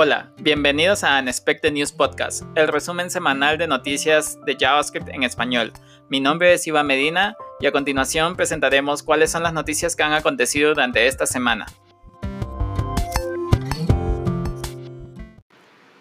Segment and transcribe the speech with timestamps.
[0.00, 5.72] Hola, bienvenidos a Unexpected News Podcast, el resumen semanal de noticias de JavaScript en español.
[6.08, 10.12] Mi nombre es Iván Medina y a continuación presentaremos cuáles son las noticias que han
[10.12, 11.66] acontecido durante esta semana.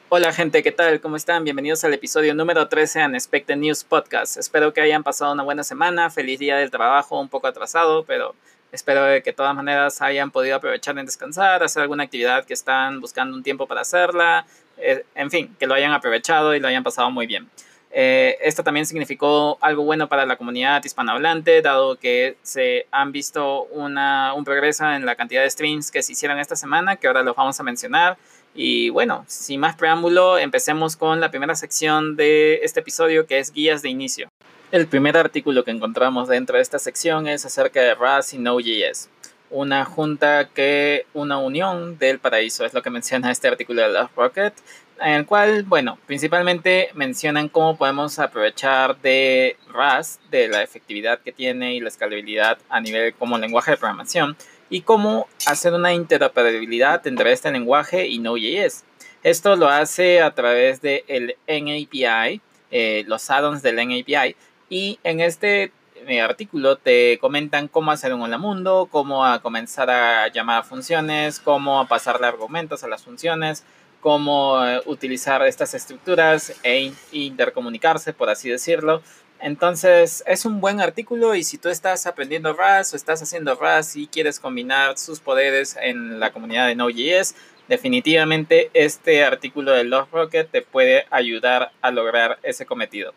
[0.10, 1.02] Hola gente, ¿qué tal?
[1.02, 1.44] ¿Cómo están?
[1.44, 4.38] Bienvenidos al episodio número 13 de Unexpected News Podcast.
[4.38, 8.36] Espero que hayan pasado una buena semana, feliz día del trabajo, un poco atrasado, pero
[8.72, 13.00] Espero que de todas maneras hayan podido aprovechar en descansar, hacer alguna actividad que están
[13.00, 14.46] buscando un tiempo para hacerla,
[14.78, 17.50] eh, en fin, que lo hayan aprovechado y lo hayan pasado muy bien.
[17.92, 23.64] Eh, esto también significó algo bueno para la comunidad hispanohablante, dado que se han visto
[23.72, 27.24] una, un progreso en la cantidad de streams que se hicieron esta semana, que ahora
[27.24, 28.18] los vamos a mencionar.
[28.60, 33.54] Y bueno, sin más preámbulo, empecemos con la primera sección de este episodio, que es
[33.54, 34.30] guías de inicio.
[34.72, 39.10] El primer artículo que encontramos dentro de esta sección es acerca de RAS y Node.js,
[39.52, 44.10] una junta que, una unión del paraíso, es lo que menciona este artículo de Love
[44.16, 44.54] Rocket,
[45.02, 51.32] en el cual, bueno, principalmente mencionan cómo podemos aprovechar de RAS, de la efectividad que
[51.32, 54.36] tiene y la escalabilidad a nivel como lenguaje de programación,
[54.70, 58.84] y cómo hacer una interoperabilidad entre este lenguaje y Node.js.
[59.24, 64.36] Esto lo hace a través del el NAPI, eh, los add-ons del NAPI,
[64.70, 65.72] y en este
[66.08, 70.64] eh, artículo te comentan cómo hacer un hola mundo, cómo a comenzar a llamar a
[70.64, 73.64] funciones, cómo pasarle argumentos a las funciones,
[74.02, 79.02] cómo eh, utilizar estas estructuras e intercomunicarse, por así decirlo.
[79.40, 83.96] Entonces es un buen artículo y si tú estás aprendiendo RAS o estás haciendo RAS
[83.96, 87.36] y quieres combinar sus poderes en la comunidad de Node.js,
[87.68, 93.14] definitivamente este artículo de Love Rocket te puede ayudar a lograr ese cometido.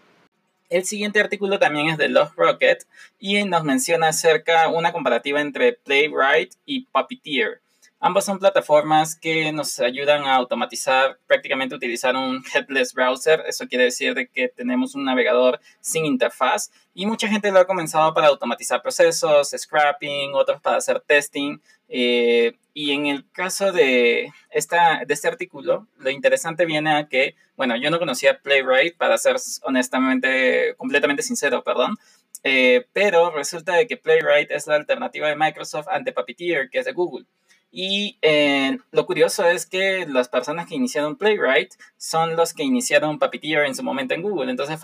[0.69, 2.87] El siguiente artículo también es de Love Rocket
[3.19, 7.61] y nos menciona acerca una comparativa entre Playwright y Puppeteer.
[8.03, 13.45] Ambas son plataformas que nos ayudan a automatizar, prácticamente utilizar un headless browser.
[13.47, 17.67] Eso quiere decir de que tenemos un navegador sin interfaz y mucha gente lo ha
[17.67, 21.59] comenzado para automatizar procesos, scrapping, otros para hacer testing.
[21.91, 27.35] Eh, y en el caso de, esta, de este artículo, lo interesante viene a que,
[27.55, 31.99] bueno, yo no conocía Playwright, para ser honestamente, completamente sincero, perdón,
[32.45, 36.87] eh, pero resulta de que Playwright es la alternativa de Microsoft ante Puppeteer, que es
[36.87, 37.27] de Google.
[37.71, 43.19] Y eh, lo curioso es que las personas que iniciaron Playwright son los que iniciaron
[43.19, 44.51] Puppeteer en su momento en Google.
[44.51, 44.79] Entonces,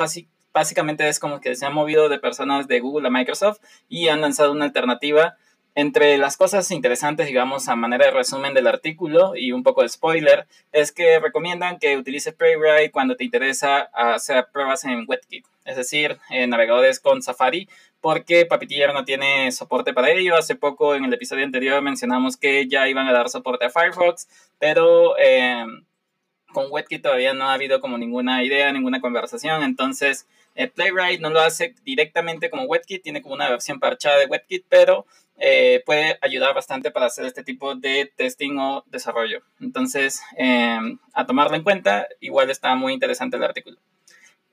[0.53, 3.59] básicamente es como que se han movido de personas de Google a Microsoft
[3.89, 5.37] y han lanzado una alternativa
[5.77, 9.91] entre las cosas interesantes, digamos, a manera de resumen del artículo y un poco de
[9.91, 15.77] spoiler, es que recomiendan que utilices Playwright cuando te interesa hacer pruebas en WebKit, es
[15.77, 17.69] decir, en navegadores con Safari,
[18.01, 20.35] porque Puppeteer no tiene soporte para ello.
[20.35, 24.29] Hace poco, en el episodio anterior, mencionamos que ya iban a dar soporte a Firefox,
[24.59, 25.85] pero em,
[26.55, 31.29] con WebKit todavía no ha habido como ninguna idea, ninguna conversación, entonces eh, Playwright no
[31.29, 35.05] lo hace directamente como WebKit, tiene como una versión parchada de WebKit, pero
[35.39, 39.43] eh, puede ayudar bastante para hacer este tipo de testing o desarrollo.
[39.61, 43.79] Entonces, em, a tomarlo en cuenta, igual está muy interesante el artículo.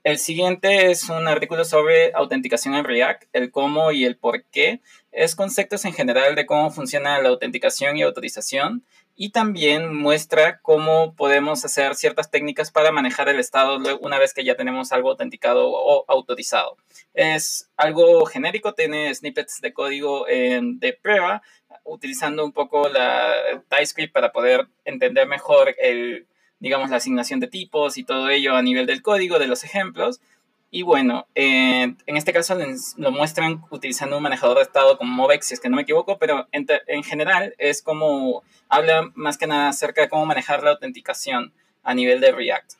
[0.03, 4.81] El siguiente es un artículo sobre autenticación en React, el cómo y el por qué.
[5.13, 8.83] Es conceptos en general de cómo funciona la autenticación y autorización
[9.15, 14.43] y también muestra cómo podemos hacer ciertas técnicas para manejar el estado una vez que
[14.43, 16.77] ya tenemos algo autenticado o autorizado.
[17.13, 21.41] Es algo genérico, tiene snippets de código de prueba,
[21.83, 23.33] utilizando un poco la
[23.69, 26.27] TypeScript para poder entender mejor el,
[26.59, 30.21] digamos, la asignación de tipos y todo ello a nivel del código, de los ejemplos.
[30.75, 32.57] Y bueno, en este caso
[32.97, 36.17] lo muestran utilizando un manejador de estado como Movex, si es que no me equivoco,
[36.17, 40.71] pero en, en, general es como, habla más que nada acerca de cómo manejar la
[40.71, 41.53] autenticación
[41.83, 42.71] a nivel de React.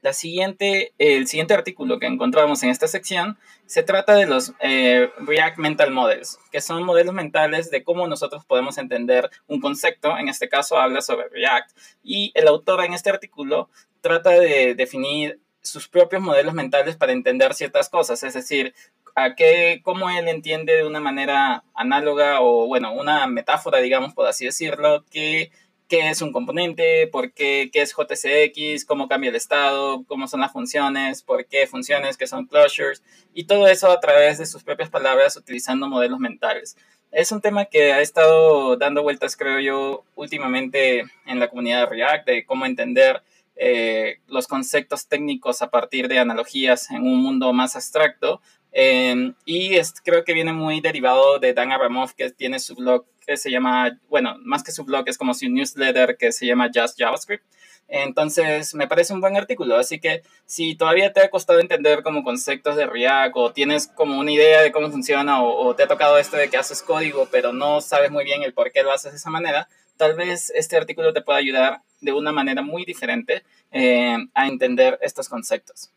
[0.00, 3.36] La siguiente, el siguiente artículo que encontramos en esta sección
[3.66, 8.44] se trata de los eh, React Mental Models, que son modelos mentales de cómo nosotros
[8.46, 10.16] podemos entender un concepto.
[10.18, 11.76] En este caso habla sobre React.
[12.04, 13.70] Y el autor en este artículo
[14.00, 18.74] trata de definir sus propios modelos mentales para entender ciertas cosas, es decir,
[19.14, 24.26] a qué, cómo él entiende de una manera análoga o, bueno, una metáfora, digamos, por
[24.26, 25.50] así decirlo, que
[25.88, 30.40] qué es un componente, por qué, qué es JCX, cómo cambia el estado, cómo son
[30.40, 33.02] las funciones, por qué funciones, qué son closures,
[33.34, 36.78] y todo eso a través de sus propias palabras utilizando modelos mentales.
[37.10, 41.86] Es un tema que ha estado dando vueltas, creo yo, últimamente en la comunidad de
[41.94, 43.22] React, de cómo entender
[43.56, 48.40] eh, los conceptos técnicos a partir de analogías en un mundo más abstracto,
[48.72, 53.04] Em, y es, creo que viene muy derivado de Dan Abramov, que tiene su blog
[53.26, 56.70] que se llama, bueno, más que su blog, es como su newsletter que se llama
[56.74, 57.44] Just JavaScript.
[57.86, 59.76] Entonces, me parece un buen artículo.
[59.76, 64.18] Así que si todavía te ha costado entender como conceptos de React o tienes como
[64.18, 67.52] una idea de cómo funciona o, te ha tocado esto de que haces código pero
[67.52, 69.68] no sabes muy bien el por qué lo haces de esa manera,
[70.02, 74.98] tal vez este artículo te pueda ayudar de una manera muy diferente eh, a entender
[75.00, 75.92] estos conceptos.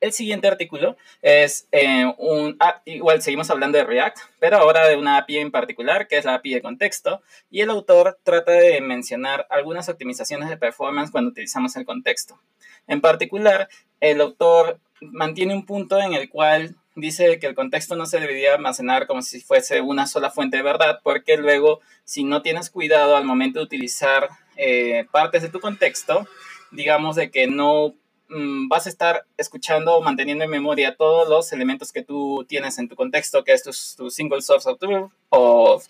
[0.00, 4.94] El siguiente artículo es eh, un, ah, igual seguimos hablando de React, pero ahora de
[4.94, 7.20] una API en particular, que es la API de contexto,
[7.50, 12.38] y el autor trata de mencionar algunas optimizaciones de performance cuando utilizamos el contexto.
[12.86, 13.68] En particular,
[13.98, 18.54] el autor mantiene un punto en el cual dice que el contexto no se debería
[18.54, 23.16] almacenar como si fuese una sola fuente de verdad, porque luego, si no tienes cuidado
[23.16, 26.26] al momento de utilizar eh, partes de tu contexto,
[26.70, 27.94] digamos de que no
[28.30, 32.78] Mm, vas a estar escuchando o manteniendo en memoria todos los elementos que tú tienes
[32.78, 33.62] en tu contexto, que es
[33.96, 35.80] tu, single source of truth o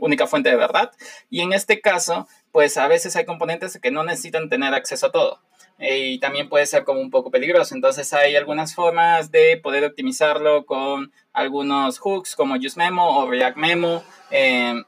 [0.00, 0.92] única fuente de verdad.
[1.30, 5.12] Y en este caso, pues a veces hay componentes que no necesitan tener acceso a
[5.12, 5.40] todo.
[5.78, 7.74] Eh, y también puede ser como un poco peligroso.
[7.74, 14.02] Entonces hay algunas formas de poder optimizarlo con algunos hooks como UseMemo o ReactMemo.
[14.30, 14.82] Eh,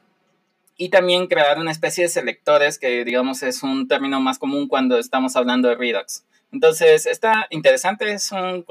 [0.81, 4.97] y también crear una especie de selectores que digamos es un término más común cuando
[4.97, 6.23] estamos hablando de Redux.
[6.51, 8.65] Entonces, está interesante, es un,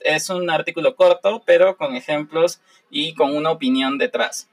[0.00, 2.60] es un artículo corto, pero con ejemplos
[2.90, 4.48] y con una opinión detrás.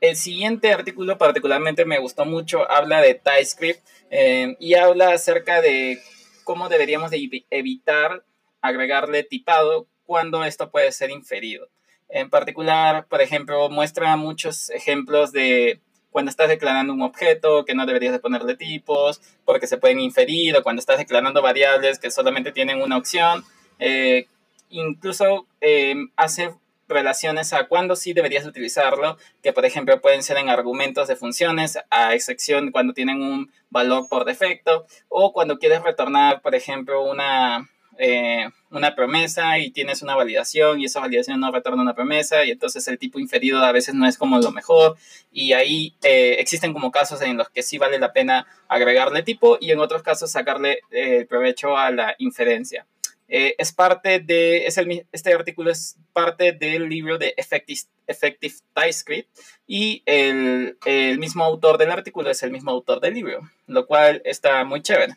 [0.00, 6.00] El siguiente artículo particularmente me gustó mucho, habla de TypeScript eh, y habla acerca de
[6.44, 8.24] cómo deberíamos de evitar
[8.60, 11.68] agregarle tipado cuando esto puede ser inferido.
[12.08, 15.80] En particular, por ejemplo, muestra muchos ejemplos de
[16.10, 20.54] cuando estás declarando un objeto que no deberías de ponerle tipos porque se pueden inferir
[20.56, 23.44] o cuando estás declarando variables que solamente tienen una opción.
[23.78, 24.26] Eh,
[24.68, 26.54] incluso eh, hace
[26.92, 31.78] relaciones a cuándo sí deberías utilizarlo, que por ejemplo pueden ser en argumentos de funciones,
[31.90, 37.68] a excepción cuando tienen un valor por defecto, o cuando quieres retornar, por ejemplo, una,
[37.98, 42.50] eh, una promesa y tienes una validación y esa validación no retorna una promesa y
[42.50, 44.96] entonces el tipo inferido a veces no es como lo mejor
[45.30, 49.58] y ahí eh, existen como casos en los que sí vale la pena agregarle tipo
[49.60, 52.86] y en otros casos sacarle eh, provecho a la inferencia.
[53.32, 59.28] Es parte de, es el, este artículo es parte del libro de Effective, Effective TypeScript
[59.66, 64.20] y el, el mismo autor del artículo es el mismo autor del libro, lo cual
[64.26, 65.14] está muy chévere.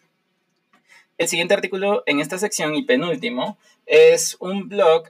[1.18, 5.10] El siguiente artículo en esta sección y penúltimo es un blog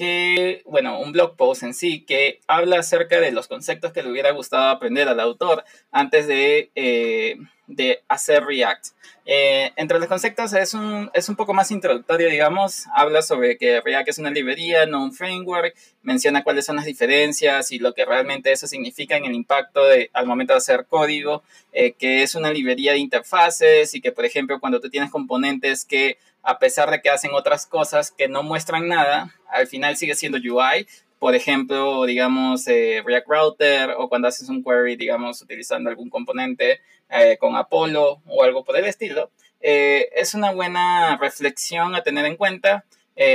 [0.00, 4.10] que, bueno, un blog post en sí que habla acerca de los conceptos que le
[4.10, 5.62] hubiera gustado aprender al autor
[5.92, 7.36] antes de, eh,
[7.66, 8.86] de hacer React.
[9.26, 12.86] Eh, entre los conceptos es un, es un poco más introductorio, digamos.
[12.94, 15.76] Habla sobre que React es una librería, no un framework.
[16.00, 20.08] Menciona cuáles son las diferencias y lo que realmente eso significa en el impacto de,
[20.14, 21.42] al momento de hacer código.
[21.72, 25.84] Eh, que es una librería de interfaces y que, por ejemplo, cuando tú tienes componentes
[25.84, 30.14] que, a pesar de que hacen otras cosas que no muestran nada, al final sigue
[30.14, 30.86] siendo UI,
[31.20, 36.80] por ejemplo, digamos, eh, React Router o cuando haces un query, digamos, utilizando algún componente
[37.10, 42.24] eh, con Apollo o algo por el estilo, eh, es una buena reflexión a tener
[42.24, 42.84] en cuenta.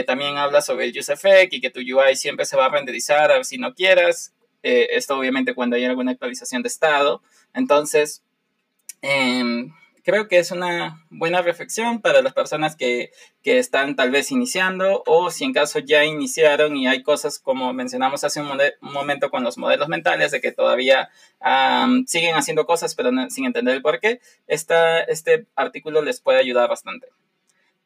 [0.07, 3.59] también habla sobre el UseEffect y que tu UI siempre se va a renderizar si
[3.59, 4.33] no quieras.
[4.63, 7.21] esto obviamente cuando hay alguna actualización de estado.
[7.53, 8.23] Entonces,
[9.03, 9.71] em,
[10.05, 15.03] creo que es una buena reflexión para las personas que, que, están tal vez iniciando
[15.07, 18.47] o si en caso ya iniciaron y hay cosas como mencionamos hace un,
[18.81, 21.09] momento con los modelos mentales de que todavía
[22.05, 26.69] siguen haciendo cosas pero sin entender el por qué, esta, este artículo les puede ayudar
[26.69, 27.07] bastante.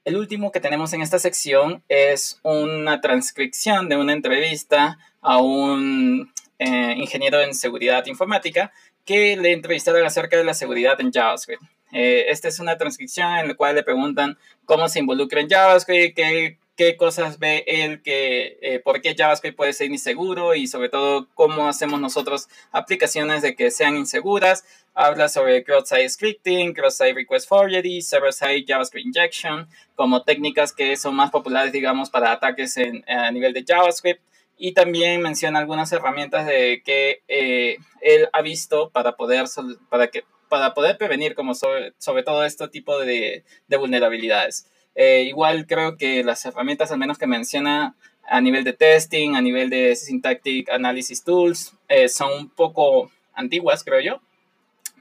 [0.03, 6.33] El último que tenemos en esta sección es una transcripción de una entrevista a un
[6.57, 8.73] eh, ingeniero en seguridad informática
[9.05, 11.63] que le entrevistaron acerca de la seguridad en JavaScript.
[11.91, 16.15] Eh, esta es una transcripción en la cual le preguntan cómo se involucra en JavaScript,
[16.15, 20.89] qué, qué cosas ve él, que, eh, por qué JavaScript puede ser inseguro y sobre
[20.89, 24.63] todo cómo hacemos nosotros aplicaciones de que sean inseguras.
[24.93, 31.31] Habla sobre cross-site scripting, cross-site request forgery, server-side JavaScript injection, como técnicas que son más
[31.31, 34.21] populares, digamos, para ataques en, a nivel de JavaScript.
[34.57, 39.45] Y también menciona algunas herramientas de que eh, él ha visto para poder,
[39.89, 41.93] para que, para poder prevenir como sobre,
[42.25, 44.69] todo este tipo de, vulnerabilidades.
[44.95, 47.95] Eh, igual creo que las herramientas, al menos que menciona
[48.27, 53.83] a nivel de testing, a nivel de syntactic analysis tools, eh, son un poco antiguas,
[53.83, 54.21] creo yo.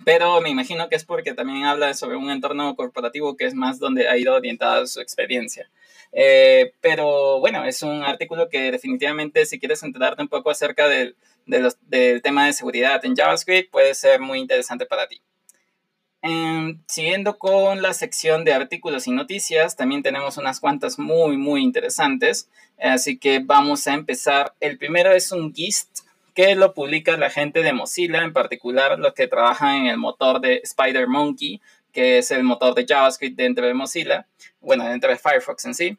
[0.04, 3.80] pero me imagino que es porque también habla sobre un entorno corporativo que es más
[3.80, 5.68] donde ha ido orientada su experiencia.
[6.12, 11.16] Eh, pero bueno, es un artículo que definitivamente si quieres enterarte un poco acerca del
[12.22, 15.20] tema de seguridad en JavaScript puede ser muy interesante para ti.
[16.20, 21.62] Em, siguiendo con la sección de artículos y noticias, también tenemos unas cuantas muy, muy
[21.62, 22.48] interesantes.
[22.78, 24.54] Así que vamos a empezar.
[24.60, 26.00] El primero es un GIST
[26.34, 30.40] que lo publica la gente de Mozilla, en particular los que trabajan en el motor
[30.40, 31.60] de SpiderMonkey,
[31.92, 34.26] que es el motor de JavaScript dentro de Mozilla,
[34.60, 35.98] bueno, dentro de Firefox en sí.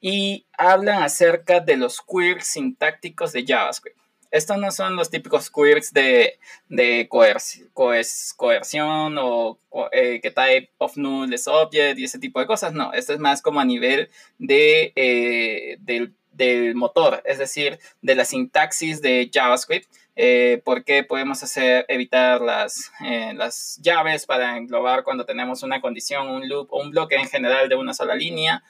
[0.00, 3.98] Y hablan acerca de los quirks sintácticos de JavaScript.
[4.36, 6.38] Estos no son los típicos quirks de,
[6.68, 9.58] de coerción o
[9.92, 12.74] eh, que type of null is object y ese tipo de cosas.
[12.74, 18.26] No, esto es más como a nivel de, eh, del, motor, es decir, de la
[18.26, 19.90] sintaxis de JavaScript.
[20.16, 25.80] Eh, ¿Por qué podemos hacer, evitar las, eh, las llaves para englobar cuando tenemos una
[25.80, 28.62] condición, un loop o un bloque en general de una sola línea?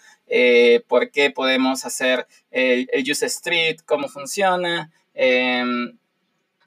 [0.87, 3.79] ¿Por qué podemos hacer el, el use street?
[3.85, 4.91] ¿Cómo funciona?
[5.17, 5.99] Em,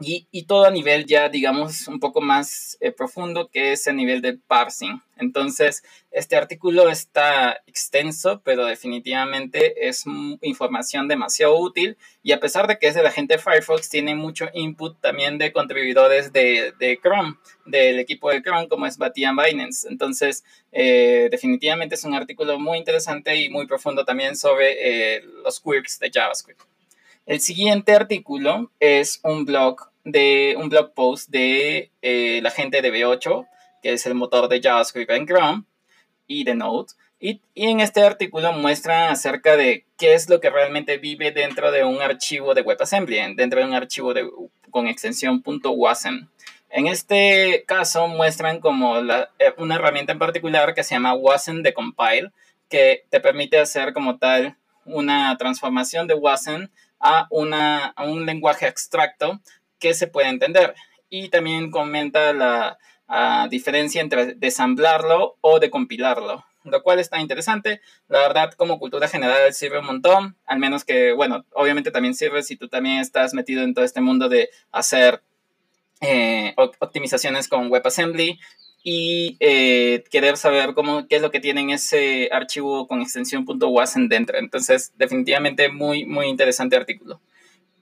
[0.02, 4.22] y, todo a nivel ya, digamos, un poco más eh, profundo, que es a nivel
[4.22, 5.02] de parsing.
[5.18, 10.06] Entonces, este artículo está extenso, pero definitivamente es
[10.42, 11.98] información demasiado útil.
[12.24, 15.38] Y a pesar de que es de la gente de Firefox, tiene mucho input también
[15.38, 19.86] de contribuidores de, de Chrome, del equipo de Chrome, como es Batian Binance.
[19.90, 25.60] Entonces, eh, definitivamente es un artículo muy interesante y muy profundo también sobre eh, los
[25.60, 26.69] quirks de JavaScript.
[27.30, 32.92] El siguiente artículo es un blog de un blog post de eh, la gente de
[32.92, 33.48] V8,
[33.84, 35.64] que es el motor de JavaScript en Chrome
[36.26, 36.88] y de Node.
[37.20, 41.84] Y, en este artículo muestra acerca de qué es lo que realmente vive dentro de
[41.84, 44.12] un archivo de WebAssembly, dentro de un archivo
[44.72, 46.30] con extensión .wasm.
[46.72, 49.28] En este caso muestran como eh,
[49.60, 52.32] una herramienta en particular que se llama wasm de compile,
[52.70, 56.70] que te permite hacer como tal una transformación de wasm
[57.00, 59.42] a, una, un lenguaje abstracto
[59.80, 60.76] que se puede entender.
[61.10, 62.78] Y también comenta la
[63.50, 67.82] diferencia entre desamblarlo o decompilarlo, lo cual está interesante.
[68.08, 72.44] La verdad, como cultura general sirve un montón, al menos que, bueno, obviamente también sirve
[72.44, 75.24] si tú también estás metido en todo este mundo de hacer
[76.02, 78.40] eh, optimizaciones con WebAssembly
[78.84, 84.08] y eh, querer saber cómo, qué es lo que tiene ese archivo con extensión .wasm
[84.08, 84.38] dentro.
[84.38, 87.22] Entonces, definitivamente muy, muy interesante artículo.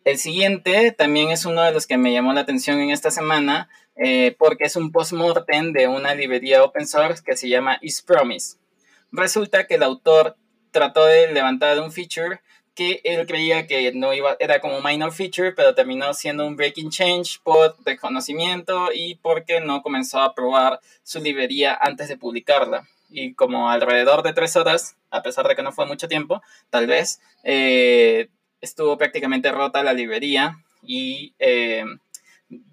[0.03, 3.69] El siguiente también es uno de los que me llamó la atención en esta semana
[3.95, 8.57] eh, porque es un post-mortem de una librería open source que se llama isPromise.
[9.11, 10.37] Resulta que el autor
[10.71, 12.39] trató de levantar un feature
[12.77, 16.91] que él creía que no iba, era como minor feature, pero terminó siendo un breaking
[16.91, 22.87] change por desconocimiento y porque no comenzó a probar su librería antes de publicarla.
[23.09, 26.85] Y como alrededor de tres horas, a pesar de que no fue mucho tiempo, tal
[26.85, 28.29] vez, eh,
[28.61, 31.83] estuvo prácticamente rota la librería y eh,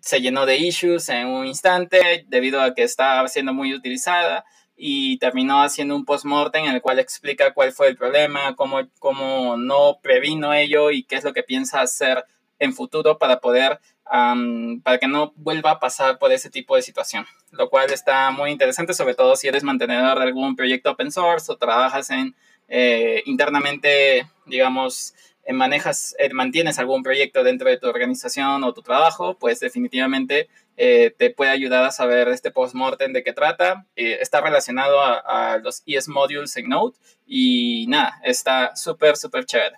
[0.00, 4.44] se llenó de issues en un instante debido a que estaba siendo muy utilizada
[4.76, 9.56] y terminó haciendo un post-mortem en el cual explica cuál fue el problema, cómo, cómo
[9.56, 12.24] no previno ello y qué es lo que piensa hacer
[12.58, 17.26] en futuro para poder, para que no vuelva a pasar por ese tipo de situación.
[17.50, 21.50] Lo cual está muy interesante, sobre todo si eres mantenedor de algún proyecto open source
[21.50, 22.34] o trabajas en
[22.68, 25.14] eh, internamente, digamos,
[25.52, 31.14] manejas, eh, mantienes algún proyecto dentro de tu organización o tu trabajo, pues definitivamente eh,
[31.16, 33.86] te puede ayudar a saber este post-mortem de qué trata.
[33.96, 36.96] Eh, está relacionado a, los ES modules en Node
[37.26, 39.76] y nada, está súper, súper chévere.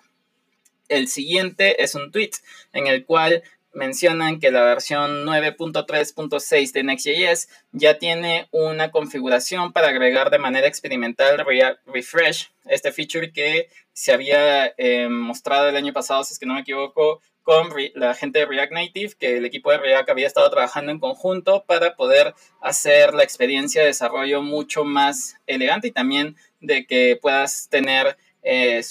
[0.87, 2.31] El siguiente es un tweet
[2.71, 3.43] en el cual
[3.77, 10.67] mencionan que la versión 9.3.6 de Next.js ya tiene una configuración para agregar de manera
[10.67, 16.39] experimental React Refresh, este feature que se había eh, mostrado el año pasado, si es
[16.39, 20.09] que no me equivoco, con la gente de React Native, que el equipo de React
[20.09, 25.87] había estado trabajando en conjunto para poder hacer la experiencia de desarrollo mucho más elegante
[25.87, 28.81] y también de que puedas tener eh,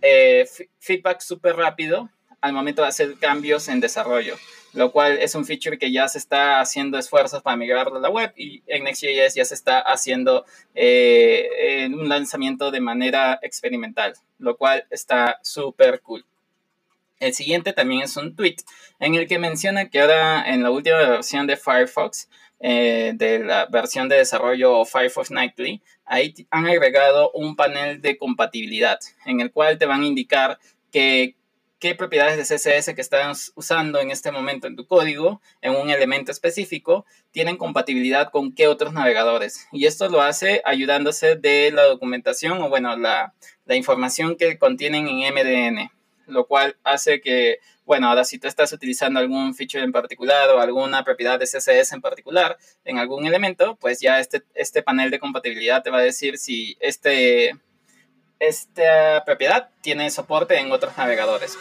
[0.00, 0.46] eh,
[0.78, 4.36] feedback súper rápido al momento de hacer cambios en desarrollo,
[4.72, 8.10] lo cual es un feature que ya se está haciendo esfuerzos para migrar a la
[8.10, 14.56] web y en Next.js ya se está haciendo eh, un lanzamiento de manera experimental, lo
[14.56, 16.24] cual está súper cool.
[17.18, 18.56] El siguiente también es un tweet
[19.00, 22.28] en el que menciona que ahora en la última versión de Firefox,
[22.60, 28.98] eh, de la versión de desarrollo Firefox Nightly, ahí han agregado un panel de compatibilidad
[29.24, 30.58] en el cual te van a indicar
[30.92, 31.34] que
[31.78, 35.90] qué propiedades de CSS que estás usando en este momento en tu código, en un
[35.90, 39.66] elemento específico, tienen compatibilidad con qué otros navegadores.
[39.72, 43.34] Y esto lo hace ayudándose de la documentación o, bueno, la,
[43.66, 45.90] la información que contienen en MDN,
[46.26, 50.60] lo cual hace que, bueno, ahora si tú estás utilizando algún feature en particular o
[50.60, 55.20] alguna propiedad de CSS en particular en algún elemento, pues ya este, este panel de
[55.20, 57.52] compatibilidad te va a decir si este
[58.38, 61.58] esta propiedad tiene soporte en otros navegadores,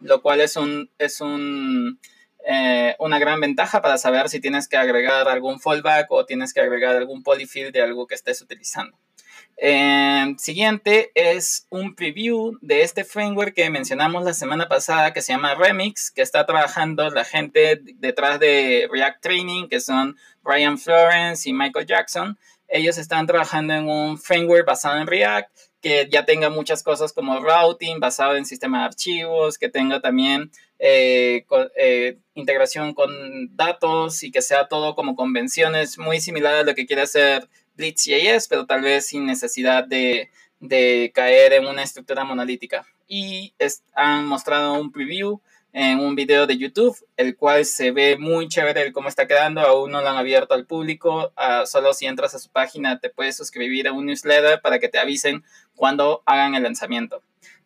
[0.00, 2.00] lo cual es, un, es un,
[2.46, 6.60] eh, una gran ventaja para saber si tienes que agregar algún fallback o tienes que
[6.60, 8.96] agregar algún polyfill de algo que estés utilizando.
[9.58, 15.32] Eh, siguiente es un preview de este framework que mencionamos la semana pasada que se
[15.32, 21.48] llama Remix, que está trabajando la gente detrás de React Training, que son Brian Florence
[21.48, 22.38] y Michael Jackson.
[22.68, 25.50] Ellos están trabajando en un framework basado en React
[25.86, 30.50] que ya tenga muchas cosas como routing basado en sistema de archivos, que tenga también
[30.80, 36.74] eh, eh, integración con datos y que sea todo como convenciones muy similar a lo
[36.74, 40.28] que quiere hacer Blitz.js, pero tal vez sin necesidad de,
[40.58, 42.84] de caer en una estructura monolítica.
[43.06, 43.54] Y
[43.94, 45.40] han mostrado un preview
[45.78, 49.60] en un video de YouTube, el cual se ve muy chévere cómo está quedando.
[49.60, 51.34] Aún no lo han abierto al público.
[51.36, 54.88] Uh, solo si entras a su página te puedes suscribir a un newsletter para que
[54.88, 57.22] te avisen cuando hagan el lanzamiento.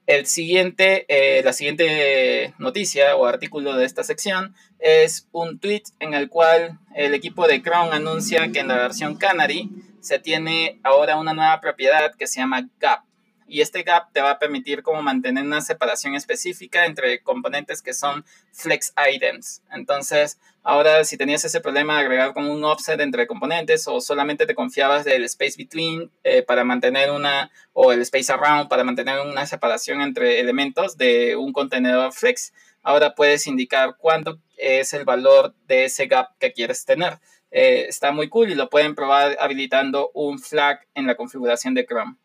[0.09, 6.13] El siguiente, eh, la siguiente noticia o artículo de esta sección es un tweet en
[6.13, 11.17] el cual el equipo de Chrome anuncia que en la versión Canary se tiene ahora
[11.17, 13.05] una nueva propiedad que se llama Gap
[13.51, 17.93] y este gap te va a permitir como mantener una separación específica entre componentes que
[17.93, 19.63] son flex items.
[19.73, 24.47] Entonces, ahora si tenías ese problema de agregar como un offset entre componentes o solamente
[24.47, 29.19] te confiabas del space between eh, para mantener una, o el space around para mantener
[29.21, 32.53] una separación entre elementos de un contenedor flex,
[32.83, 37.19] ahora puedes indicar cuánto es el valor de ese gap que quieres tener.
[37.51, 41.85] Eh, está muy cool y lo pueden probar habilitando un flag en la configuración de
[41.85, 42.17] Chrome.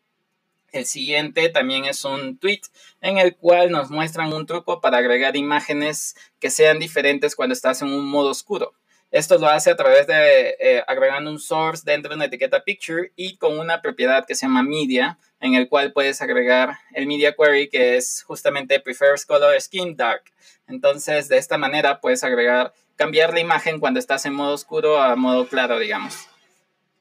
[0.76, 2.60] El siguiente también es un tweet
[3.00, 7.80] en el cual nos muestran un truco para agregar imágenes que sean diferentes cuando estás
[7.80, 8.74] en un modo oscuro.
[9.10, 13.10] Esto lo hace a través de eh, agregando un source dentro de una etiqueta picture
[13.16, 17.34] y con una propiedad que se llama media, en el cual puedes agregar el media
[17.34, 20.24] query que es justamente prefers color skin dark.
[20.68, 25.16] Entonces, de esta manera puedes agregar, cambiar la imagen cuando estás en modo oscuro a
[25.16, 26.28] modo claro, digamos.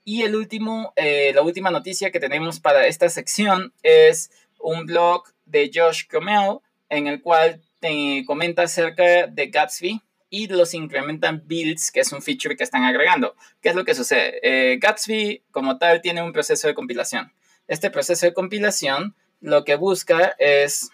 [0.07, 5.23] Y el último, eh, la última noticia que tenemos para esta sección es un blog
[5.45, 11.91] de Josh Comel en el cual te comenta acerca de Gatsby y los incrementan builds,
[11.91, 13.35] que es un feature que están agregando.
[13.61, 14.39] ¿Qué es lo que sucede?
[14.43, 17.33] Eh, Gatsby como tal tiene un proceso de compilación.
[17.67, 20.91] Este proceso de compilación lo que busca es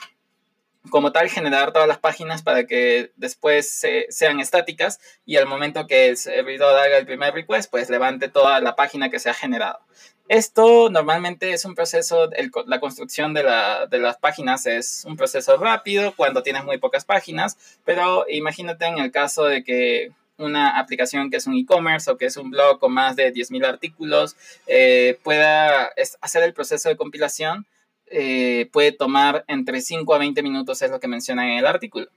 [0.90, 6.08] como tal generar todas las páginas para que después sean estáticas y al momento que
[6.10, 9.80] el servidor haga el primer request, pues levante toda la página que se ha generado.
[10.28, 12.30] Esto normalmente es un proceso,
[12.66, 13.44] la construcción de,
[13.90, 18.98] de, las páginas es un proceso rápido cuando tienes muy pocas páginas, pero imagínate en
[18.98, 22.80] el caso de que una aplicación que es un e-commerce o que es un blog
[22.80, 24.36] con más de 10.000 artículos
[24.68, 25.92] eh, pueda
[26.22, 27.66] hacer el proceso de compilación
[28.12, 32.08] eh, puede tomar entre 5 a 20 minutos, es lo que menciona en el artículo.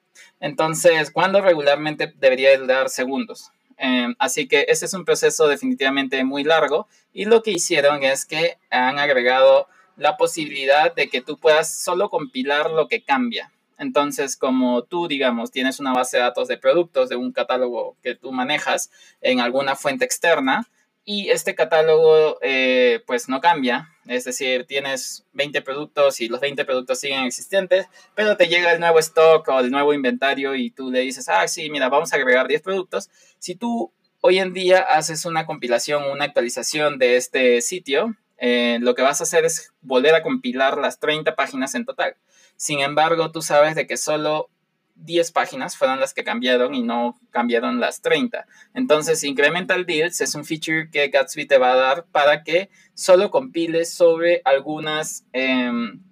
[0.40, 3.50] Entonces, cuando regularmente debería durar segundos.
[3.76, 8.24] Em, así que ese es un proceso definitivamente muy largo y lo que hicieron es
[8.24, 13.52] que han agregado la posibilidad de que tú puedas solo compilar lo que cambia.
[13.78, 18.14] Entonces, como tú, digamos, tienes una base de datos de productos de un catálogo que
[18.14, 20.68] tú manejas en alguna fuente externa,
[21.04, 26.64] y este catálogo eh, pues no cambia, es decir, tienes 20 productos y los 20
[26.64, 30.90] productos siguen existentes, pero te llega el nuevo stock o el nuevo inventario y tú
[30.90, 33.10] le dices, ah, sí, mira, vamos a agregar 10 productos.
[33.38, 38.94] Si tú hoy en día haces una compilación, una actualización de este sitio, eh, lo
[38.94, 42.16] que vas a hacer es volver a compilar las 30 páginas en total.
[42.56, 44.48] Sin embargo, tú sabes de que solo
[44.96, 48.46] 10 páginas fueron las que cambiaron y no cambiaron las 30.
[48.74, 53.30] Entonces, Incremental Deals es un feature que Gatsby te va a dar para que solo
[53.30, 56.02] compiles sobre algunas, em,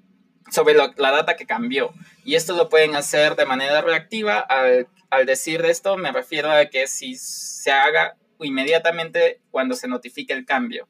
[0.51, 1.93] sobre la data que cambió.
[2.25, 4.39] Y esto lo pueden hacer de manera reactiva.
[4.39, 10.33] Al, al decir esto, me refiero a que si se haga inmediatamente cuando se notifique
[10.33, 10.89] el cambio.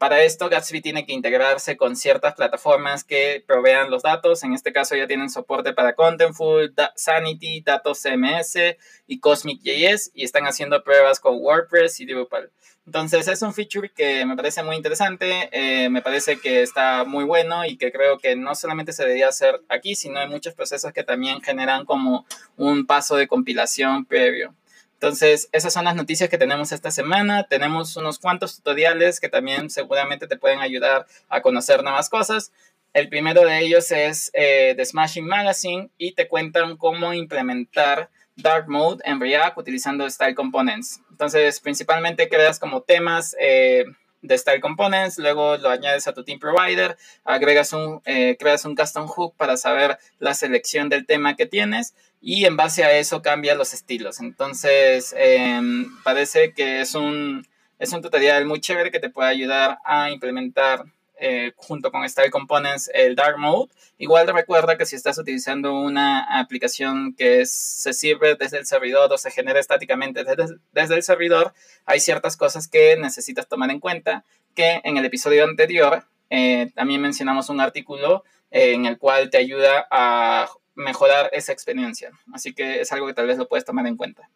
[0.00, 4.42] Para esto, Gatsby tiene que integrarse con ciertas plataformas que provean los datos.
[4.44, 10.44] En este caso ya tienen soporte para Contentful, Sanity, Datos CMS y Cosmic.js y están
[10.46, 12.50] haciendo pruebas con WordPress y Drupal.
[12.86, 17.24] Entonces es un feature que me parece muy interesante, eh, me parece que está muy
[17.24, 20.94] bueno y que creo que no solamente se debería hacer aquí, sino en muchos procesos
[20.94, 22.24] que también generan como
[22.56, 24.54] un paso de compilación previo.
[25.02, 27.44] Entonces, esas son las noticias que tenemos esta semana.
[27.44, 32.52] Tenemos unos cuantos tutoriales que también seguramente te pueden ayudar a conocer nuevas cosas.
[32.92, 38.68] El primero de ellos es eh, The Smashing Magazine y te cuentan cómo implementar Dark
[38.68, 41.00] Mode en React utilizando Style Components.
[41.10, 43.86] Entonces, principalmente creas como temas eh,
[44.22, 48.76] de Style Components, luego lo añades a tu Team Provider, agregas un, eh, creas un
[48.76, 53.22] custom hook para saber la selección del tema que tienes y en base a eso
[53.22, 54.20] cambia los estilos.
[54.20, 57.46] Entonces, em, parece que es un,
[57.78, 60.84] es un tutorial muy chévere que te puede ayudar a implementar
[61.22, 63.70] eh, junto con Style Components el Dark Mode.
[63.98, 69.18] Igual recuerda que si estás utilizando una aplicación que se sirve desde el servidor o
[69.18, 71.52] se genera estáticamente desde, desde el servidor,
[71.84, 77.02] hay ciertas cosas que necesitas tomar en cuenta que en el episodio anterior eh, también
[77.02, 82.12] mencionamos un artículo eh, en el cual te ayuda a mejorar esa experiencia.
[82.32, 84.30] Así que es algo que tal vez lo puedes tomar en cuenta.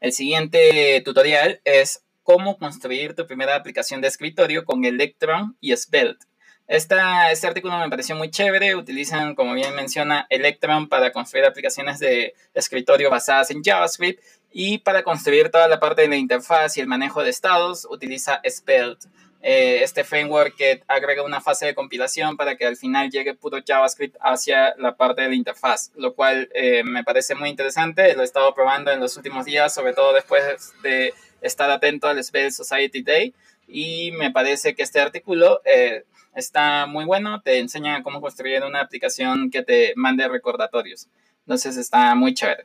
[0.00, 6.26] El siguiente tutorial es cómo construir tu primera aplicación de escritorio con Electron y Svelte.
[6.68, 8.76] Esta, este artículo me pareció muy chévere.
[8.76, 15.02] Utilizan, como bien menciona, Electron para construir aplicaciones de escritorio basadas en JavaScript y para
[15.02, 19.08] construir toda la parte de la interfaz y el manejo de estados utiliza Svelte.
[19.44, 23.58] Eh, este framework que agrega una fase de compilación para que al final llegue puro
[23.66, 28.14] JavaScript hacia la parte de la interfaz, lo cual eh, me parece muy interesante.
[28.14, 32.22] Lo he estado probando en los últimos días, sobre todo después de estar atento al
[32.22, 33.34] Spell Society Day
[33.68, 38.80] y me parece que este artículo eh, está muy bueno, te enseña cómo construir una
[38.80, 41.08] aplicación que te mande recordatorios.
[41.40, 42.64] Entonces está muy chévere.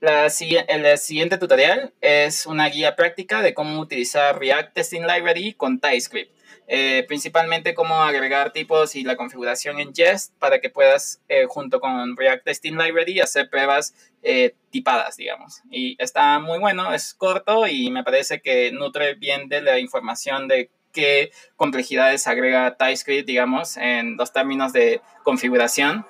[0.00, 5.80] La, el siguiente tutorial es una guía práctica de cómo utilizar React Testing Library con
[5.80, 6.35] TypeScript.
[6.68, 11.78] Eh, principalmente cómo agregar tipos y la configuración en Jest para que puedas, eh, junto
[11.78, 15.62] con React Testing Library, hacer pruebas eh, tipadas, digamos.
[15.70, 20.48] Y está muy bueno, es corto y me parece que nutre bien de la información
[20.48, 26.04] de qué complejidades agrega TypeScript, digamos, en los términos de configuración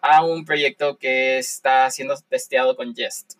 [0.00, 3.34] a un proyecto que está siendo testeado con Jest.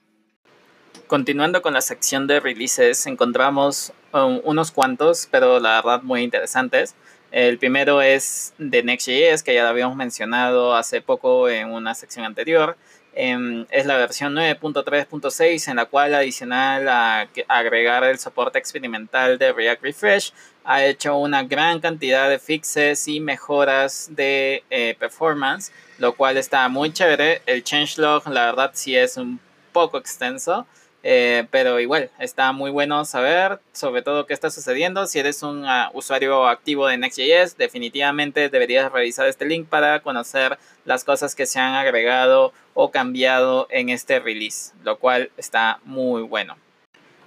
[1.06, 6.96] Continuando con la sección de releases, encontramos um, unos cuantos, pero la verdad muy interesantes.
[7.30, 12.24] El primero es de Next.js, que ya lo habíamos mencionado hace poco en una sección
[12.24, 12.76] anterior.
[13.14, 19.52] Em, es la versión 9.3.6 en la cual adicional a, agregar el soporte experimental de
[19.52, 20.32] React Refresh
[20.64, 26.68] ha hecho una gran cantidad de fixes y mejoras de eh, performance, lo cual está
[26.68, 27.42] muy chévere.
[27.46, 29.38] El changelog la verdad sí es un
[29.72, 30.66] poco extenso,
[31.08, 35.06] eh, pero igual, está muy bueno saber sobre todo qué está sucediendo.
[35.06, 40.58] Si eres un ah, usuario activo de Next.js, definitivamente deberías revisar este link para conocer
[40.84, 46.22] las cosas que se han agregado o cambiado en este release, lo cual está muy
[46.22, 46.56] bueno.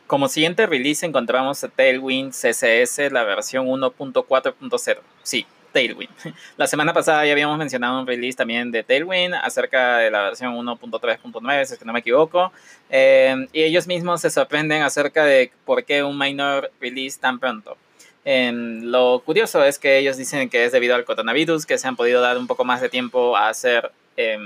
[0.08, 4.98] Como siguiente release encontramos a Tailwind CSS, la versión 1.4.0.
[5.24, 6.10] Sí, Tailwind.
[6.58, 10.54] La semana pasada ya habíamos mencionado un release también de Tailwind acerca de la versión
[10.56, 12.52] 1.3.9, si es que no me equivoco.
[12.90, 17.78] Eh, y ellos mismos se sorprenden acerca de por qué un minor release tan pronto.
[18.26, 21.96] Eh, lo curioso es que ellos dicen que es debido al coronavirus, que se han
[21.96, 24.38] podido dar un poco más de tiempo a hacer eh,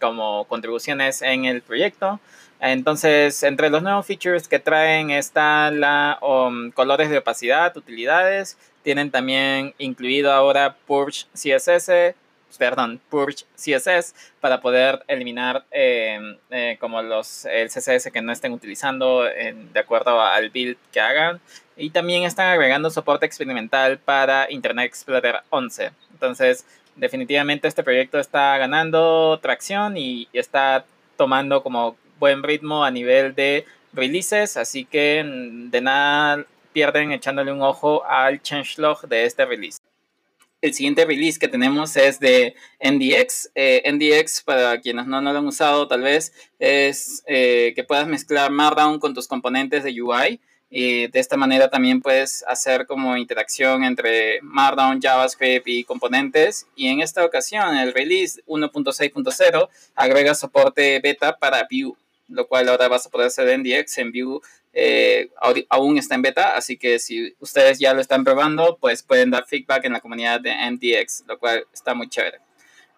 [0.00, 2.20] como contribuciones en el proyecto.
[2.64, 8.56] Entonces, entre los nuevos features que traen está la um, colores de opacidad, utilidades.
[8.84, 12.14] Tienen también incluido ahora Purge CSS,
[12.58, 18.52] perdón, Purge CSS para poder eliminar em, eh, como los el CSS que no estén
[18.52, 21.40] utilizando de acuerdo al build que hagan.
[21.76, 25.90] Y también están agregando soporte experimental para Internet Explorer 11.
[26.12, 30.84] Entonces, definitivamente este proyecto está ganando tracción y está
[31.16, 37.62] tomando como buen ritmo a nivel de releases, así que de nada pierden echándole un
[37.62, 39.78] ojo al changelog de este release.
[40.60, 43.50] El siguiente release que tenemos es de NDX.
[43.56, 48.06] Eh, NDX, para quienes no, no, lo han usado tal vez, es eh, que puedas
[48.06, 50.40] mezclar Markdown con tus componentes de UI.
[50.70, 56.68] Y de esta manera también puedes hacer como interacción entre Markdown, JavaScript y componentes.
[56.76, 61.96] Y en esta ocasión, el release 1.6.0 agrega soporte beta para Vue
[62.28, 64.40] lo cual ahora vas a poder hacer NDX en Vue
[64.74, 65.28] eh,
[65.68, 69.46] aún está en beta, así que si ustedes ya lo están probando, pues pueden dar
[69.46, 72.38] feedback en la comunidad de MTX, lo cual está muy chévere.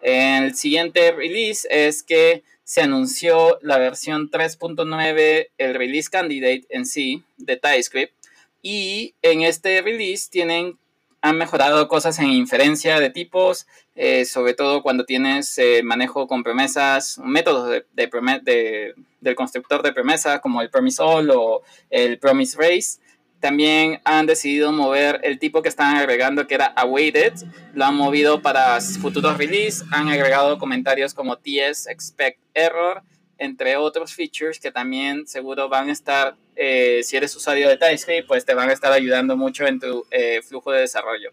[0.01, 7.23] El siguiente release es que se anunció la versión 3.9, el release candidate en sí
[7.37, 8.13] de TypeScript,
[8.61, 10.79] y en este release tienen
[11.25, 16.43] han mejorado cosas en inferencia de tipos, eh, sobre todo cuando tienes eh, manejo con
[16.43, 22.55] promesas, métodos de, de, del constructor de promesas como el promise all o el promise
[22.59, 22.99] race.
[23.39, 27.33] También han decidido mover el tipo que estaban agregando, que era awaited,
[27.73, 33.01] lo han movido para futuros release, han agregado comentarios como TS expect error,
[33.37, 38.27] entre otros features que también seguro van a estar, eh, si eres usuario de TypeScript,
[38.27, 41.31] pues te van a estar ayudando mucho en tu eh, flujo de desarrollo.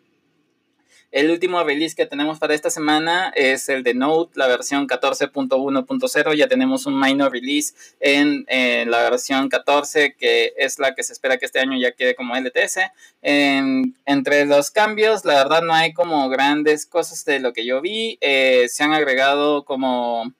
[1.12, 6.34] El último release que tenemos para esta semana es el de Node, la versión 14.1.0.
[6.34, 8.46] Ya tenemos un minor release en,
[8.90, 12.34] la versión 14, que es la que se espera que este año ya quede como
[12.34, 12.78] LTS.
[13.20, 18.16] entre los cambios, la verdad no hay como grandes cosas de lo que yo vi.
[18.22, 20.32] Eh, se han agregado como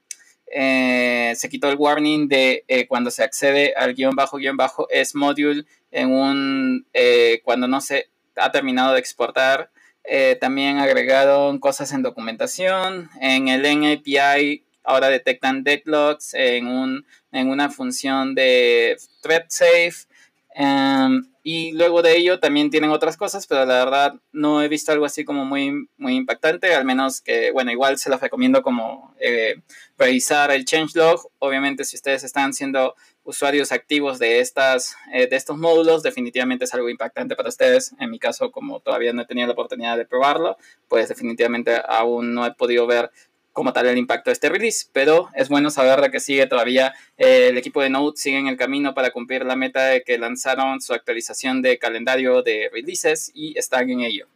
[0.54, 4.86] eh, se quitó el warning de eh, cuando se accede al guion bajo guion bajo
[4.90, 9.70] es module en un eh, cuando no se ha terminado de exportar.
[10.40, 13.08] también agregaron cosas en documentación.
[13.20, 20.06] En el NAPI ahora detectan deadlocks en, un, en una función de thread safe.
[20.54, 24.92] Em, y luego de ello también tienen otras cosas, pero la verdad no he visto
[24.92, 29.14] algo así como muy, muy impactante, al menos que, bueno, igual se los recomiendo como
[29.18, 29.56] eh,
[29.98, 31.30] revisar el changelog.
[31.40, 36.74] Obviamente si ustedes están siendo usuarios activos de, estas, eh, de estos módulos, definitivamente es
[36.74, 37.92] algo impactante para ustedes.
[37.98, 42.34] En mi caso, como todavía no he tenido la oportunidad de probarlo, pues definitivamente aún
[42.34, 43.10] no he podido ver
[43.52, 47.48] como tal el impacto de este release, pero es bueno saber que sigue todavía eh,
[47.50, 50.80] el equipo de Node sigue en el camino para cumplir la meta de que lanzaron
[50.80, 54.26] su actualización de calendario de releases y están en ello.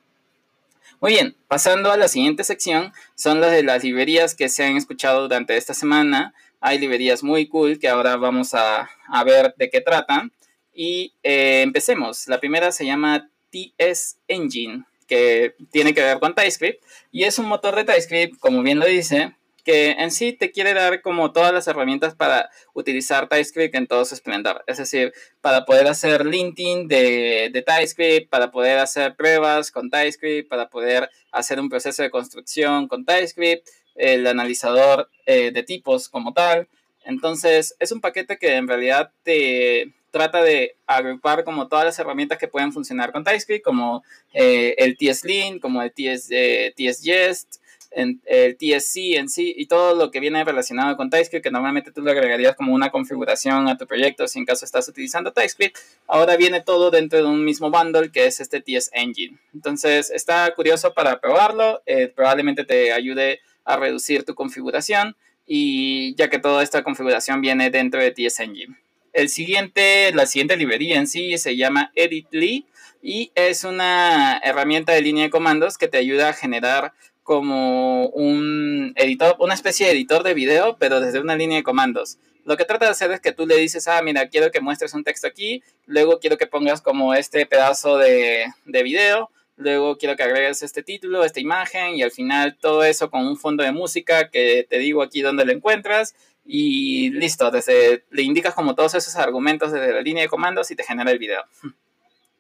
[1.01, 4.77] Muy bien, pasando a la siguiente sección, son las de las librerías que se han
[4.77, 6.35] escuchado durante esta semana.
[6.61, 8.89] Hay librerías muy cool que ahora vamos a,
[9.25, 10.33] ver de qué tratan.
[10.73, 12.29] Y eh, empecemos.
[12.29, 17.47] La primera se llama TS Engine que tiene que ver con TypeScript y es un
[17.47, 19.35] motor de TypeScript, como bien lo dice,
[19.67, 24.05] que en sí te quiere dar como todas las herramientas para utilizar TypeScript en todo
[24.05, 24.63] su esplendor.
[24.69, 30.49] Es decir, para poder hacer linting de, de TypeScript, para poder hacer pruebas con TypeScript,
[30.49, 33.67] para poder hacer un proceso de construcción con TypeScript,
[33.97, 36.69] el analizador eh, de tipos como tal.
[37.05, 42.39] Entonces, es un paquete que en realidad te, trata de agrupar como todas las herramientas
[42.39, 44.03] que pueden funcionar con TypeScript, como
[44.33, 47.57] eh, el TSLint, como el TS, eh, TSGest,
[47.91, 52.01] el TSC en sí y todo lo que viene relacionado con TypeScript, que normalmente tú
[52.01, 55.77] le agregarías como una configuración a tu proyecto si en caso estás utilizando TypeScript.
[56.07, 59.39] Ahora viene todo dentro de un mismo bundle que es este TS Engine.
[59.55, 65.15] Entonces está curioso para probarlo, eh, probablemente te ayude a reducir tu configuración
[65.47, 68.77] y ya que toda esta configuración viene dentro de TS Engine.
[69.17, 72.67] El siguiente, la siguiente librería en sí se llama Editly
[73.03, 78.93] y es una herramienta de línea de comandos que te ayuda a generar como un
[78.95, 82.19] editor, una especie de editor de video, pero desde una línea de comandos.
[82.45, 84.93] Lo que trata de hacer es que tú le dices, ah, mira, quiero que muestres
[84.93, 90.15] un texto aquí, luego quiero que pongas como este pedazo de, de video, luego quiero
[90.17, 93.73] que agregues este título, esta imagen y al final todo eso con un fondo de
[93.73, 96.15] música que te digo aquí dónde lo encuentras
[96.47, 100.77] y listo, desde, le indicas como todos esos argumentos desde la línea de comandos y
[100.77, 101.43] te genera el video.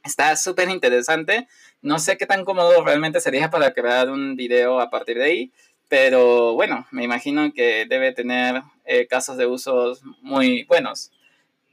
[0.04, 1.48] Está súper interesante.
[1.82, 5.52] No sé qué tan cómodo realmente sería para crear un video a partir de ahí,
[5.88, 11.10] pero bueno, me imagino que debe tener eh, casos de usos muy buenos.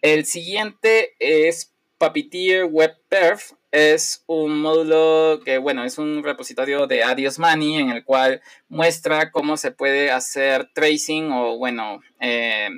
[0.02, 7.04] El siguiente es Puppeteer Web Perf es un módulo que, bueno, es un repositorio de
[7.04, 12.70] Adios Money en el cual muestra cómo se puede hacer tracing o, bueno, eh,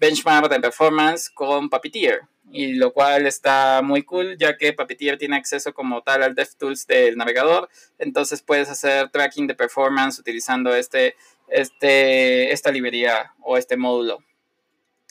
[0.00, 2.22] benchmark de performance con Puppeteer.
[2.50, 6.86] Y lo cual está muy cool, ya que Puppeteer tiene acceso como tal al DevTools
[6.86, 7.68] del navegador.
[7.98, 11.16] Entonces puedes hacer tracking de performance utilizando este,
[11.48, 14.24] este, esta librería o este módulo.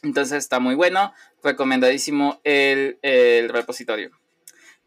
[0.02, 1.14] Entonces está muy bueno,
[1.44, 4.19] recomendadísimo el, el repositorio.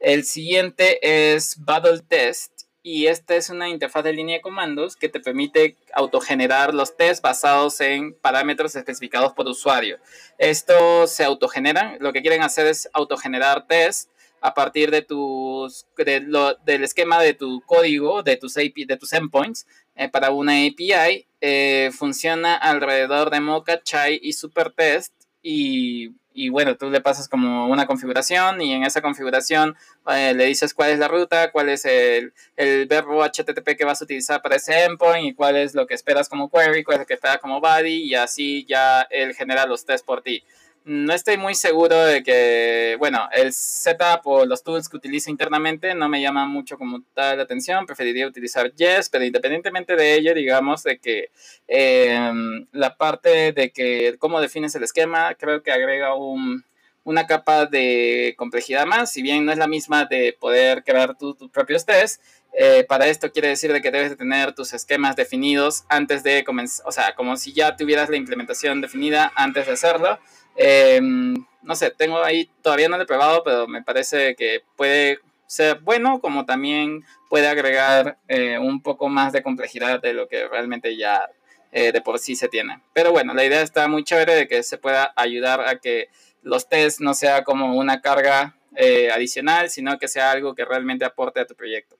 [0.02, 0.98] El siguiente
[1.30, 5.76] es Battle Test y esta es una interfaz de línea de comandos que te permite
[5.94, 10.00] autogenerar los tests basados en parámetros especificados por usuario.
[10.38, 14.10] Esto se autogenera, lo que quieren hacer es autogenerar tests
[14.40, 20.08] a partir de tus, del esquema de tu código, de tus, de tus endpoints, eh,
[20.08, 21.28] para una API.
[21.40, 27.68] Eh, funciona alrededor de Mocha, Chai y Supertest y y bueno, tú le pasas como
[27.68, 29.76] una configuración y en esa configuración
[30.08, 34.00] eh, le dices cuál es la ruta, cuál es el, el, verbo HTTP que vas
[34.00, 37.00] a utilizar para ese endpoint y cuál es lo que esperas como query, cuál es
[37.00, 40.42] lo que esperas como body y así ya él genera los tests por ti
[40.84, 45.94] no estoy muy seguro de que, bueno, el setup o los tools que utilizo internamente
[45.94, 47.86] no me llaman mucho como tal la atención.
[47.86, 51.30] Preferiría utilizar Yes, pero independientemente de ello, digamos de que
[51.68, 56.64] em, la parte de que cómo defines el esquema, creo que agrega un,
[57.04, 61.36] una capa de complejidad más, si bien no es la misma de poder crear tus
[61.50, 62.20] propios tests.
[62.54, 66.44] Eh, para esto quiere decir de que debes de tener tus esquemas definidos antes de
[66.44, 70.18] comenzar, o sea, como si ya tuvieras la implementación definida antes de hacerlo.
[70.56, 75.18] Em, no sé, tengo ahí, todavía no lo he probado, pero me parece que puede
[75.46, 80.48] ser bueno, como también puede agregar eh, un poco más de complejidad de lo que
[80.48, 81.28] realmente ya
[81.72, 82.80] eh, de por sí se tiene.
[82.92, 86.08] Pero bueno, la idea está muy chévere de que se pueda ayudar a que
[86.42, 91.04] los tests no sea como una carga eh, adicional, sino que sea algo que realmente
[91.04, 91.96] aporte a tu proyecto.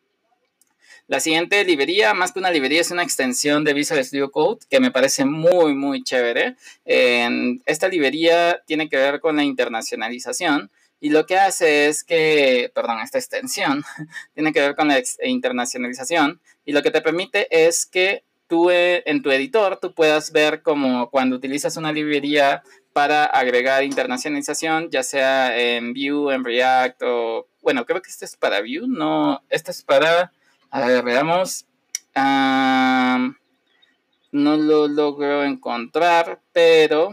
[1.09, 4.81] La siguiente librería, más que una librería, es una extensión de Visual Studio Code que
[4.81, 6.57] me parece muy, muy chévere.
[6.85, 13.01] esta librería tiene que ver con la internacionalización y lo que hace es que, perdón,
[13.01, 13.83] esta extensión
[14.35, 19.03] tiene que ver con la internacionalización y lo que te permite es que tú eh,
[19.07, 22.63] en tu editor tú puedas ver como cuando utilizas una librería
[22.93, 28.37] para agregar internacionalización, ya sea en Vue, en React o, bueno, creo que este es
[28.37, 30.33] para Vue, no, este es para
[30.73, 31.67] a ver, veamos.
[34.33, 37.13] no lo logro encontrar, pero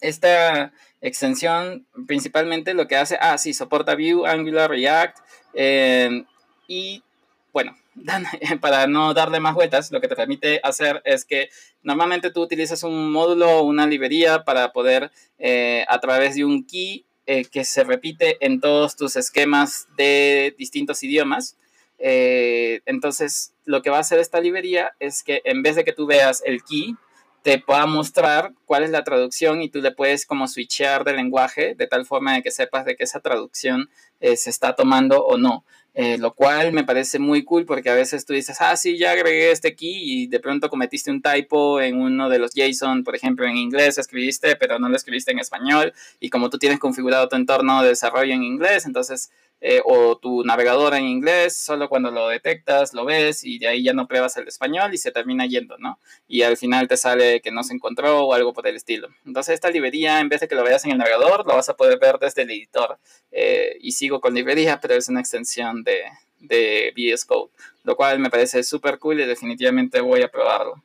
[0.00, 5.18] esta extensión principalmente lo que hace, ah, sí, soporta Vue, Angular, React,
[5.54, 6.26] em,
[6.66, 7.04] y
[7.52, 7.76] bueno,
[8.60, 11.50] para no darle más vueltas, lo que te permite hacer es que
[11.84, 16.66] normalmente tú utilizas un módulo o una librería para poder, eh, a través de un
[16.66, 21.56] key eh, que se repite en todos tus esquemas de distintos idiomas,
[22.00, 25.92] eh, entonces, lo que va a hacer esta librería es que en vez de que
[25.92, 26.96] tú veas el key,
[27.42, 31.74] te pueda mostrar cuál es la traducción y tú le puedes como switchear de lenguaje
[31.74, 33.88] de tal forma de que sepas de que esa traducción
[34.20, 35.64] eh, se está tomando o no.
[35.92, 39.10] Eh, lo cual me parece muy cool porque a veces tú dices, ah, sí, ya
[39.10, 43.16] agregué este key y de pronto cometiste un typo en uno de los JSON, por
[43.16, 47.28] ejemplo, en inglés escribiste, pero no lo escribiste en español y como tú tienes configurado
[47.28, 52.10] tu entorno de desarrollo en inglés, entonces eh, o tu navegador en inglés, solo cuando
[52.10, 55.44] lo detectas, lo ves y de ahí ya no pruebas el español y se termina
[55.46, 55.98] yendo, ¿no?
[56.26, 59.08] Y al final te sale que no se encontró o algo por el estilo.
[59.26, 61.76] Entonces esta librería, en vez de que lo veas en el navegador, lo vas a
[61.76, 62.98] poder ver desde el editor.
[63.32, 66.04] Eh, y sigo con librería, pero es una extensión de,
[66.38, 67.50] de VS Code,
[67.84, 70.82] lo cual me parece súper cool y definitivamente voy a probarlo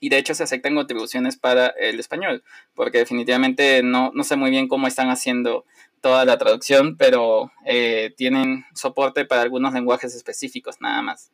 [0.00, 4.50] y de hecho se aceptan contribuciones para el español, porque definitivamente no, no, sé muy
[4.50, 5.64] bien cómo están haciendo
[6.04, 11.32] toda la traducción, pero eh, tienen soporte para algunos lenguajes específicos nada más.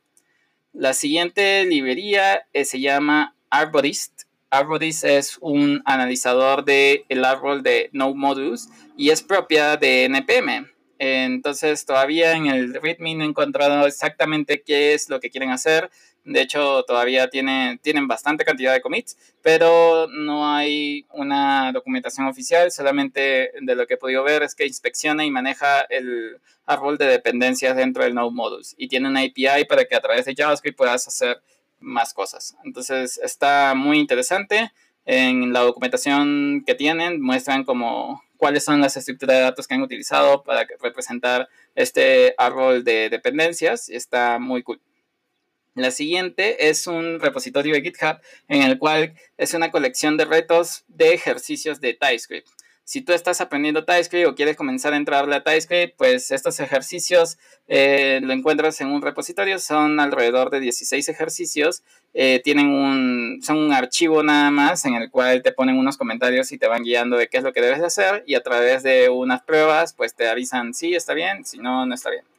[0.73, 4.23] La siguiente librería eh, se llama Arborist.
[4.49, 10.71] Arborist es un analizador del el árbol de Node Modules y es propia de NPM.
[11.01, 15.91] Entonces todavía en el README no he encontrado exactamente qué es lo que quieren hacer.
[16.31, 22.71] De hecho, todavía tienen, tienen bastante cantidad de commits, pero no hay una documentación oficial.
[22.71, 27.07] Solamente de lo que he podido ver es que inspecciona y maneja el árbol de
[27.07, 30.79] dependencias dentro del Node Modules y tiene una API para que a través de JavaScript
[30.79, 31.43] puedas hacer
[31.81, 32.55] más cosas.
[32.65, 34.71] Entonces, está muy interesante.
[35.07, 39.83] En la documentación que tienen muestran como cuáles son las estructuras de datos que han
[39.83, 43.89] utilizado para representar este árbol de dependencias.
[43.89, 44.81] Está muy cool.
[45.81, 50.85] La siguiente es un repositorio de GitHub en el cual es una colección de retos
[50.89, 52.47] de ejercicios de TypeScript.
[52.85, 57.39] Si tú estás aprendiendo TypeScript o quieres comenzar a entrarle a TypeScript, pues estos ejercicios
[57.67, 63.57] eh, lo encuentras en un repositorio, son alrededor de 16 ejercicios, eh, tienen un, son
[63.57, 67.17] un archivo nada más en el cual te ponen unos comentarios y te van guiando
[67.17, 70.29] de qué es lo que debes hacer y a través de unas pruebas pues te
[70.29, 72.30] avisan si está bien, si no, no está bien.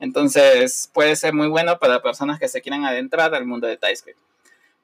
[0.00, 4.18] Entonces puede ser muy bueno para personas que se quieran adentrar al mundo de TypeScript.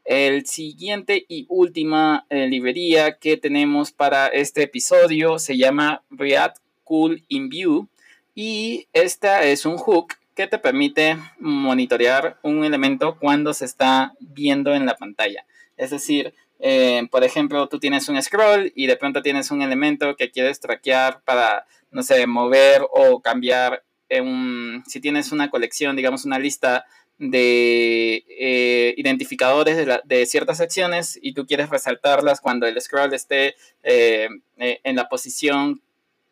[0.04, 7.24] El siguiente y última eh, librería que tenemos para este episodio se llama React Cool
[7.28, 7.88] in View
[8.34, 14.74] y esta es un hook que te permite monitorear un elemento cuando se está viendo
[14.74, 15.46] en la pantalla.
[15.76, 20.16] Es decir, eh, por ejemplo, tú tienes un scroll y de pronto tienes un elemento
[20.16, 23.84] que quieres traquear para, no sé, mover o cambiar
[24.86, 26.84] si tienes una colección, digamos una lista
[27.18, 34.28] de eh, identificadores de, ciertas secciones y tú quieres resaltarlas cuando el scroll esté eh,
[34.56, 35.80] eh, en la posición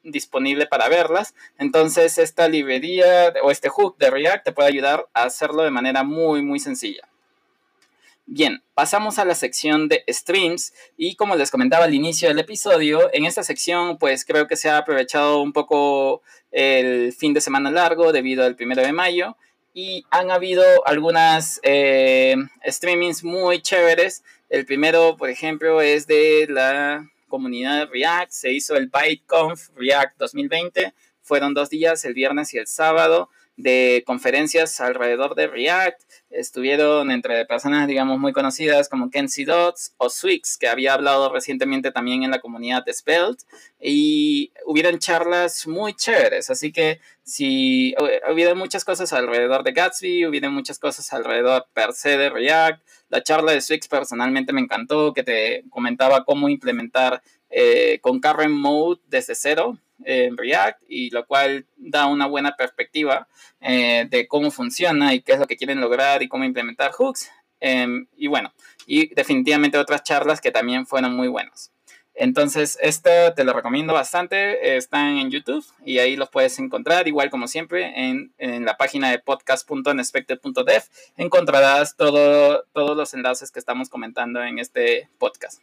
[0.03, 1.35] disponible para verlas.
[1.59, 6.03] Entonces esta librería o este hook de React te puede ayudar a hacerlo de manera
[6.03, 7.09] muy, muy sencilla.
[8.27, 13.11] Bien, pasamos a la sección de streams y como les comentaba al inicio del episodio,
[13.13, 17.71] en esta sección pues creo que se ha aprovechado un poco el fin de semana
[17.71, 19.37] largo debido al primero de mayo
[19.75, 24.23] y han habido algunas eh, streamings muy chéveres.
[24.49, 28.31] El primero, por ejemplo, es de la comunidad React.
[28.31, 30.95] Se hizo el ByteConf React 2020.
[31.23, 33.31] Fueron dos días, el viernes y el sábado
[33.63, 36.03] de conferencias alrededor de React.
[36.31, 41.93] Estuvieron entre personas, digamos, muy conocidas como Kenzie Dots o Swix, que había hablado recientemente
[41.93, 43.41] también en la comunidad de Spelt.
[43.81, 46.51] Y hubieron charlas muy chéveres.
[46.51, 47.95] Así que si
[48.31, 52.83] hubieron muchas cosas alrededor de Gatsby, hubieron muchas cosas alrededor per se de React.
[53.11, 58.57] La charla de Swix personalmente me encantó, que te comentaba cómo implementar eh, con Current
[58.57, 63.29] Mode desde cero en React y lo cual da una buena perspectiva
[63.61, 67.31] eh, de cómo funciona y qué es lo que quieren lograr y cómo implementar hooks.
[67.61, 68.53] Em, y bueno,
[68.87, 71.73] y definitivamente otras charlas que también fueron muy buenas.
[72.15, 74.77] Entonces, esta te lo recomiendo bastante.
[74.77, 77.09] Están en YouTube y ahí los puedes encontrar.
[77.09, 80.83] Igual como siempre, en, en la página de podcast.unexpected.dev
[81.17, 85.63] encontrarás todo, todos los enlaces que estamos comentando en este podcast.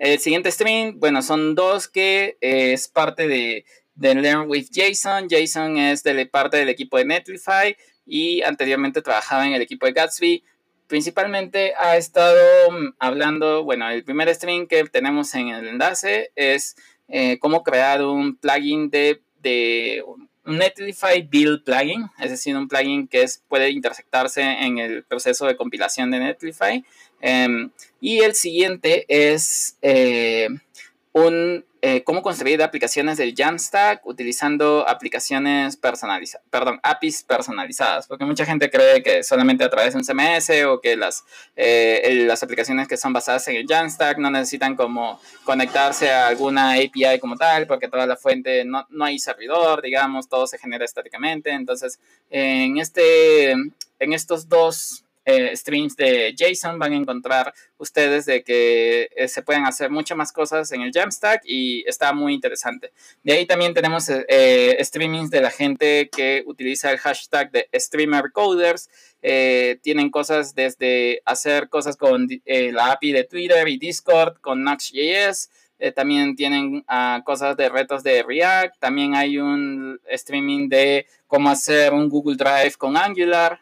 [0.00, 5.28] El siguiente stream, bueno, son dos que eh, es parte de, de, Learn with Jason.
[5.28, 7.76] Jason es de parte del equipo de Netlify
[8.06, 10.42] y anteriormente trabajaba en el equipo de Gatsby.
[10.86, 12.34] Principalmente ha estado
[12.70, 16.76] mm, hablando, bueno, el primer stream que tenemos en el enlace es
[17.08, 20.02] eh, cómo crear un plugin de, de
[20.46, 25.56] Netlify Build plugin, es decir, un plugin que es, puede intersectarse en el proceso de
[25.56, 26.86] compilación de Netlify.
[27.20, 30.48] Em, y el siguiente es eh,
[31.12, 38.44] un eh, cómo construir aplicaciones del Jamstack utilizando aplicaciones personalizadas, perdón, APIs personalizadas, porque mucha
[38.44, 41.24] gente cree que solamente a través de un CMS o que las,
[41.56, 46.74] eh, las aplicaciones que son basadas en el Jamstack no necesitan como conectarse a alguna
[46.74, 50.84] API como tal, porque toda la fuente no, no hay servidor, digamos, todo se genera
[50.84, 51.48] estáticamente.
[51.48, 51.98] Entonces,
[52.28, 59.10] en, este, en estos dos eh, streams de JSON van a encontrar ustedes de que
[59.14, 62.92] eh, se pueden hacer muchas más cosas en el Jamstack y está muy interesante.
[63.22, 68.32] De ahí también tenemos eh, streamings de la gente que utiliza el hashtag de streamer
[68.32, 68.88] coders.
[69.82, 75.50] tienen cosas desde hacer cosas con la API de Twitter y Discord con Nuxt.js.
[75.94, 78.78] también tienen ah, cosas de retos de React.
[78.78, 83.60] También hay un streaming de cómo hacer un Google Drive con Angular.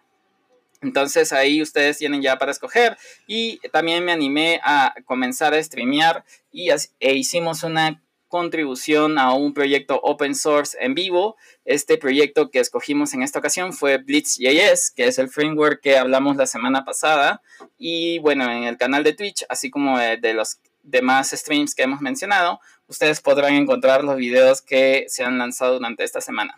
[0.80, 6.24] Entonces ahí ustedes tienen ya para escoger y también me animé a comenzar a streamear
[6.52, 11.36] y e hicimos una contribución a un proyecto open source en vivo.
[11.64, 16.36] Este proyecto que escogimos en esta ocasión fue Blitz.js, que es el framework que hablamos
[16.36, 17.42] la semana pasada.
[17.78, 22.00] Y bueno, en el canal de Twitch, así como de los demás streams que hemos
[22.00, 26.54] mencionado, ustedes podrán encontrar los videos que se han lanzado durante esta semana.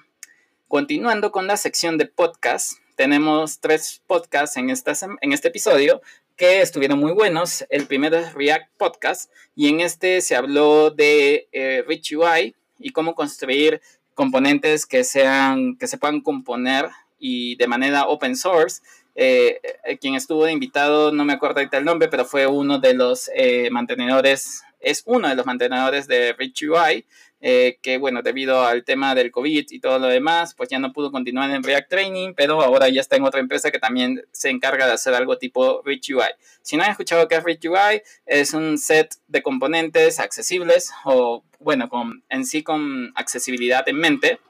[0.68, 4.92] Continuando con la sección de podcast, tenemos tres podcasts en, esta,
[5.22, 6.02] en este episodio
[6.36, 7.64] que estuvieron muy buenos.
[7.70, 12.90] El primero es React Podcast y en este se habló de eh, Rich UI y
[12.90, 13.80] cómo construir
[14.12, 18.82] componentes que, sean, que se puedan componer y de manera open source.
[19.14, 22.92] Eh, eh, quien estuvo invitado, no me acuerdo ahorita el nombre, pero fue uno de
[22.92, 23.30] los
[23.70, 27.06] mantenedores, es uno de los mantenedores de Rich UI.
[27.42, 30.92] Eh, que bueno, debido al tema del COVID y todo lo demás, pues ya no
[30.92, 34.50] pudo continuar en React Training, pero ahora ya está en otra empresa que también se
[34.50, 36.28] encarga de hacer algo tipo Rich UI.
[36.60, 41.42] Si no han escuchado qué es Rich UI, es un set de componentes accesibles o
[41.60, 44.40] bueno, con, en sí con accesibilidad en mente,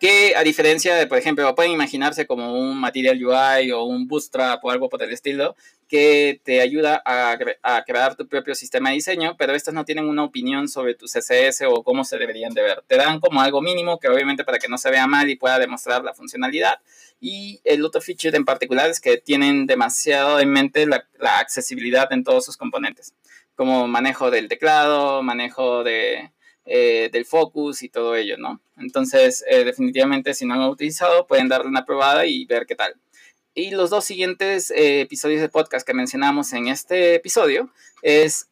[0.00, 4.64] que a diferencia de, por ejemplo, pueden imaginarse como un Material UI o un Bootstrap
[4.64, 5.56] o algo por el estilo,
[5.88, 7.38] que te ayuda a,
[7.84, 11.62] crear tu propio sistema de diseño, pero estas no tienen una opinión sobre tu CSS
[11.66, 12.84] o cómo se deberían de ver.
[12.86, 15.58] Te dan como algo mínimo que obviamente para que no se vea mal y pueda
[15.58, 16.80] demostrar la funcionalidad.
[17.20, 21.06] Y el otro feature en particular es que tienen demasiado en mente la,
[21.38, 23.14] accesibilidad en todos sus componentes,
[23.56, 26.30] como manejo del teclado, manejo eh,
[26.64, 28.60] del focus y todo ello, ¿no?
[28.76, 32.94] Entonces, eh, definitivamente, si no han utilizado, pueden darle una probada y ver qué tal.
[33.54, 37.70] Y los dos siguientes eh, episodios de podcast que mencionamos en este episodio
[38.02, 38.48] es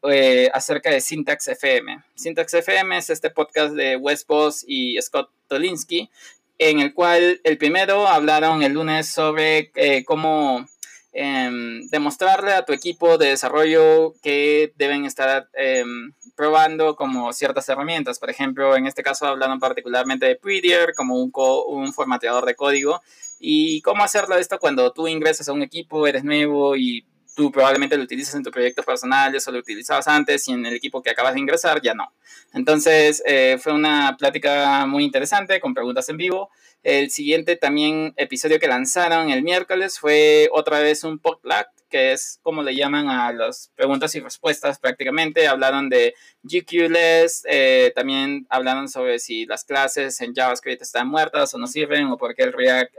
[0.53, 2.03] acerca de Syntax FM.
[2.17, 6.11] Syntax FM es este podcast de Wes Boss y Scott Tolinsky
[6.59, 10.67] en el cual el primero hablaron el lunes sobre eh, cómo
[11.13, 18.19] em, demostrarle a tu equipo de desarrollo que deben estar em, probando como ciertas herramientas.
[18.19, 21.31] Por ejemplo, en este caso hablaron particularmente de Prettier como un,
[21.69, 23.03] un formateador de código
[23.39, 27.07] y cómo hacerlo esto cuando tú ingresas a un equipo, eres nuevo y
[27.37, 30.75] tú probablemente lo utilizas en tu proyecto personal, eso lo utilizabas antes y en el
[30.75, 32.13] equipo que acabas de ingresar ya no.
[32.55, 36.51] Entonces eh, fue una plática muy interesante con preguntas en vivo.
[36.83, 42.39] El siguiente también episodio que lanzaron el miércoles fue otra vez un potluck, que es
[42.43, 45.47] como le llaman a las preguntas y respuestas prácticamente.
[45.47, 51.59] Hablaron de GQLess, eh, también hablaron sobre si las clases en JavaScript están muertas o
[51.59, 52.45] no sirven, o por qué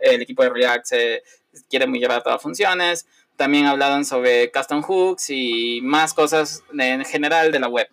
[0.01, 1.23] el, equipo de React se
[1.69, 3.05] quiere migrar todas funciones.
[3.35, 7.87] También hablaron sobre custom hooks y más cosas en general de la web.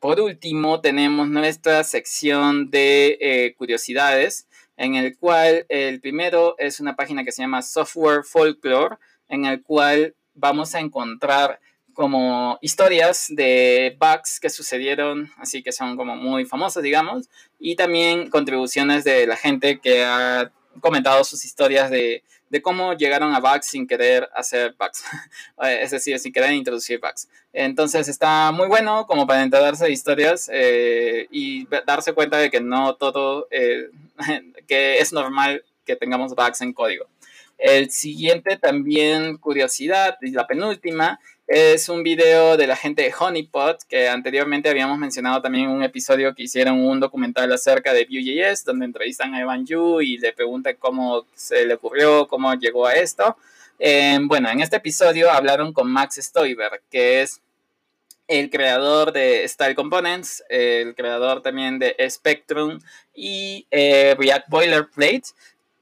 [0.00, 6.94] Por último, tenemos nuestra sección de eh, curiosidades, en el cual el primero es una
[6.94, 8.96] página que se llama Software Folklore,
[9.28, 11.60] en el cual vamos a encontrar
[11.98, 18.30] como historias de bugs que sucedieron, así que son como muy famosas, digamos, y también
[18.30, 22.22] contribuciones de la gente que ha comentado sus historias de
[22.62, 25.04] cómo llegaron a bugs sin querer hacer bugs,
[25.64, 27.28] eh, es decir, sin querer introducir bugs.
[27.52, 32.60] Entonces está muy bueno como para enterarse de historias eh, y darse cuenta de que
[32.60, 33.90] no todo, eh,
[34.68, 37.06] que es normal que tengamos bugs en código.
[37.58, 43.82] El siguiente también curiosidad, y la penúltima, es un video de la gente de Honeypot,
[43.88, 48.64] que anteriormente habíamos mencionado también en un episodio que hicieron un documental acerca de Vue.js,
[48.64, 52.92] donde entrevistan a Evan Yu y le preguntan cómo se le ocurrió, cómo llegó a
[52.94, 53.36] esto.
[53.78, 57.40] Bueno, en este episodio hablaron con Max Stoiber, que es
[58.28, 62.78] el creador de Style Components, el creador también de Spectrum
[63.14, 65.22] y eh, React Boilerplate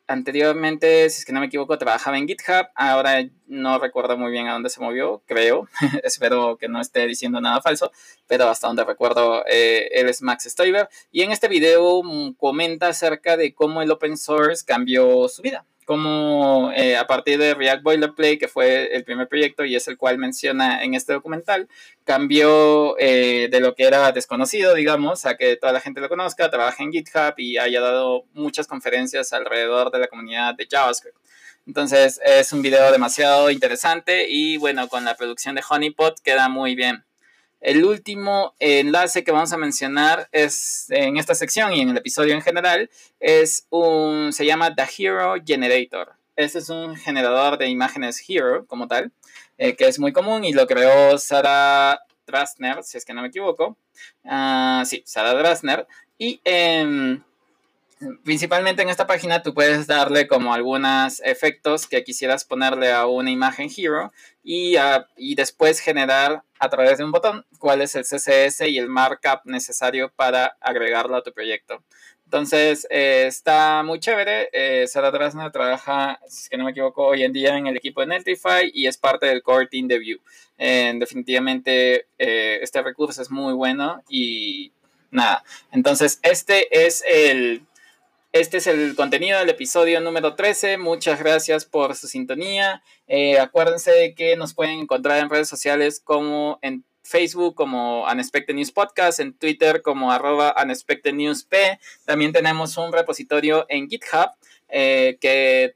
[0.06, 2.68] anteriormente, si es que no me equivoco, trabajaba en GitHub.
[2.74, 5.68] Ahora no recuerdo muy bien a dónde se movió, creo.
[6.04, 7.90] Espero que no esté diciendo nada falso,
[8.26, 10.88] pero hasta donde recuerdo, eh, Max Stoiber.
[11.10, 15.64] Y en este video mm, comenta acerca de cómo el open source cambió su vida
[15.86, 19.96] como eh, a partir de React Boilerplate, que fue el primer proyecto y es el
[19.96, 21.68] cual menciona en este documental,
[22.04, 26.50] cambió eh, de lo que era desconocido, digamos, a que toda la gente lo conozca,
[26.50, 31.16] trabaja en GitHub y haya dado muchas conferencias alrededor de la comunidad de JavaScript.
[31.68, 36.74] Entonces es un video demasiado interesante y bueno, con la producción de Honeypot queda muy
[36.74, 37.04] bien.
[37.60, 42.34] El último enlace que vamos a mencionar es en esta sección y en el episodio
[42.34, 46.14] en general es un se llama The Hero Generator.
[46.36, 49.10] Este es un generador de imágenes Hero como tal,
[49.56, 53.28] eh, que es muy común y lo creó Sarah Drasner, si es que no me
[53.28, 53.78] equivoco.
[54.22, 55.86] Uh, sí, Sarah Drasner.
[56.18, 57.18] Y eh,
[58.22, 63.30] principalmente en esta página tú puedes darle como algunos efectos que quisieras ponerle a una
[63.30, 64.12] imagen hero
[64.44, 64.76] y,
[65.16, 69.40] y después generar a través de un botón cuál es el CSS y el markup
[69.44, 71.82] necesario para agregarlo a tu proyecto.
[72.26, 74.50] Entonces eh, está muy chévere.
[74.52, 78.00] Eh, Sara Drasna trabaja, si que no me equivoco, hoy en día en el equipo
[78.00, 80.20] de Netlify y es parte del core team de Vue.
[80.98, 84.72] definitivamente eh, este recurso es muy bueno y
[85.10, 85.44] nada.
[85.70, 87.64] Entonces este es el
[88.40, 90.76] este es el contenido del episodio número 13.
[90.76, 92.82] Muchas gracias por su sintonía.
[93.06, 98.72] Eh, acuérdense que nos pueden encontrar en redes sociales como en Facebook como Unexpected News
[98.72, 101.78] Podcast, en Twitter como arroba Unexpected News P.
[102.04, 104.30] También tenemos un repositorio en GitHub
[104.68, 105.74] eh, que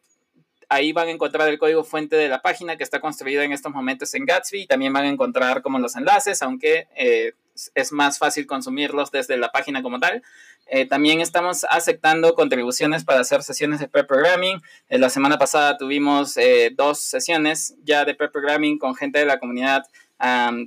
[0.69, 3.73] ahí van a encontrar el código fuente de la página que está construida en estos
[3.73, 4.67] momentos en Gatsby.
[4.67, 7.33] También van a encontrar como los enlaces, aunque eh,
[7.75, 10.23] es más fácil consumirlos desde la página como tal.
[10.67, 14.63] Eh, también estamos aceptando contribuciones para hacer sesiones de pre-programming.
[14.89, 19.39] Eh, la semana pasada tuvimos eh, dos sesiones ya de pre-programming con gente de la
[19.39, 19.83] comunidad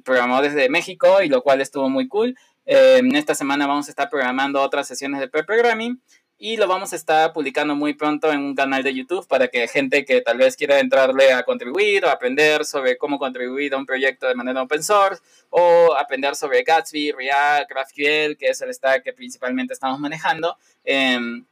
[0.03, 2.35] programadores de México, y lo cual estuvo muy cool.
[2.65, 6.01] esta semana vamos a estar programando otras sesiones de pre-programming
[6.37, 9.67] y lo vamos a estar publicando muy pronto en un canal de YouTube para que
[9.67, 13.85] gente que tal vez quiera entrarle a contribuir o aprender sobre cómo contribuir a un
[13.85, 19.03] proyecto de manera open source o aprender sobre Gatsby, React, GraphQL, que es el stack
[19.03, 21.45] que principalmente estamos manejando, em,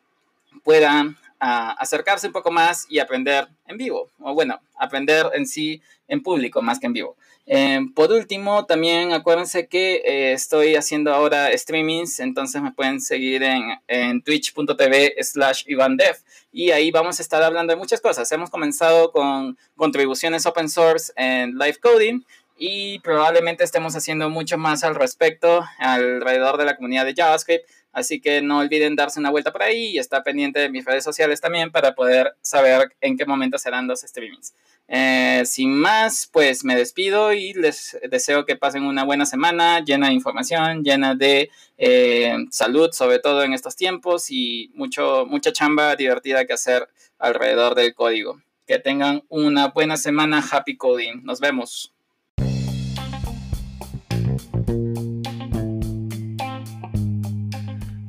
[0.64, 6.22] puedan acercarse un poco más y aprender en vivo, o bueno, aprender en sí en
[6.22, 7.18] público más que en vivo.
[7.48, 13.42] Em, por último, también acuérdense que eh, estoy haciendo ahora streamings, entonces me pueden seguir
[13.42, 16.18] en, en twitch.tv slash ivandev
[16.52, 18.32] y ahí vamos a estar hablando de muchas cosas.
[18.32, 22.22] Hemos comenzado con contribuciones open source en live coding
[22.56, 28.22] y probablemente estemos haciendo mucho más al respecto alrededor de la comunidad de JavaScript Así
[28.22, 31.42] que no olviden darse una vuelta por ahí y estar pendiente de mis redes sociales
[31.42, 34.54] también para poder saber en qué momento serán los streamings.
[34.88, 40.08] Eh, sin más, pues me despido y les deseo que pasen una buena semana llena
[40.08, 45.96] de información, llena de eh, salud, sobre todo en estos tiempos, y mucho, mucha chamba
[45.96, 46.90] divertida que hacer
[47.20, 48.42] alrededor del código.
[48.68, 50.44] Que tengan una buena semana.
[50.52, 51.24] Happy Coding.
[51.24, 51.94] Nos vemos.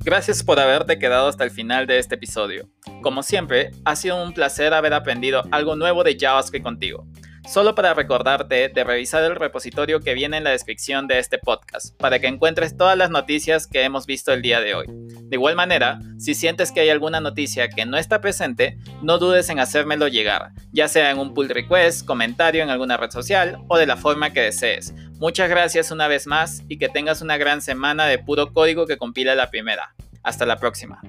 [0.05, 2.69] Gracias por haberte quedado hasta el final de este episodio.
[3.03, 7.07] Como siempre, ha sido un placer haber aprendido algo nuevo de JavaScript contigo.
[7.49, 11.97] Solo para recordarte de revisar el repositorio que viene en la descripción de este podcast,
[11.99, 14.87] para que encuentres todas las noticias que hemos visto el día de hoy.
[14.89, 19.49] De igual manera, si sientes que hay alguna noticia que no está presente, no dudes
[19.51, 23.77] en hacérmelo llegar, ya sea en un pull request, comentario en alguna red social o
[23.77, 24.95] de la forma que desees.
[25.19, 28.99] Muchas gracias una vez más y que tengas una gran semana de puro código que
[28.99, 29.95] compila la primera.
[30.23, 31.01] Hasta la próxima.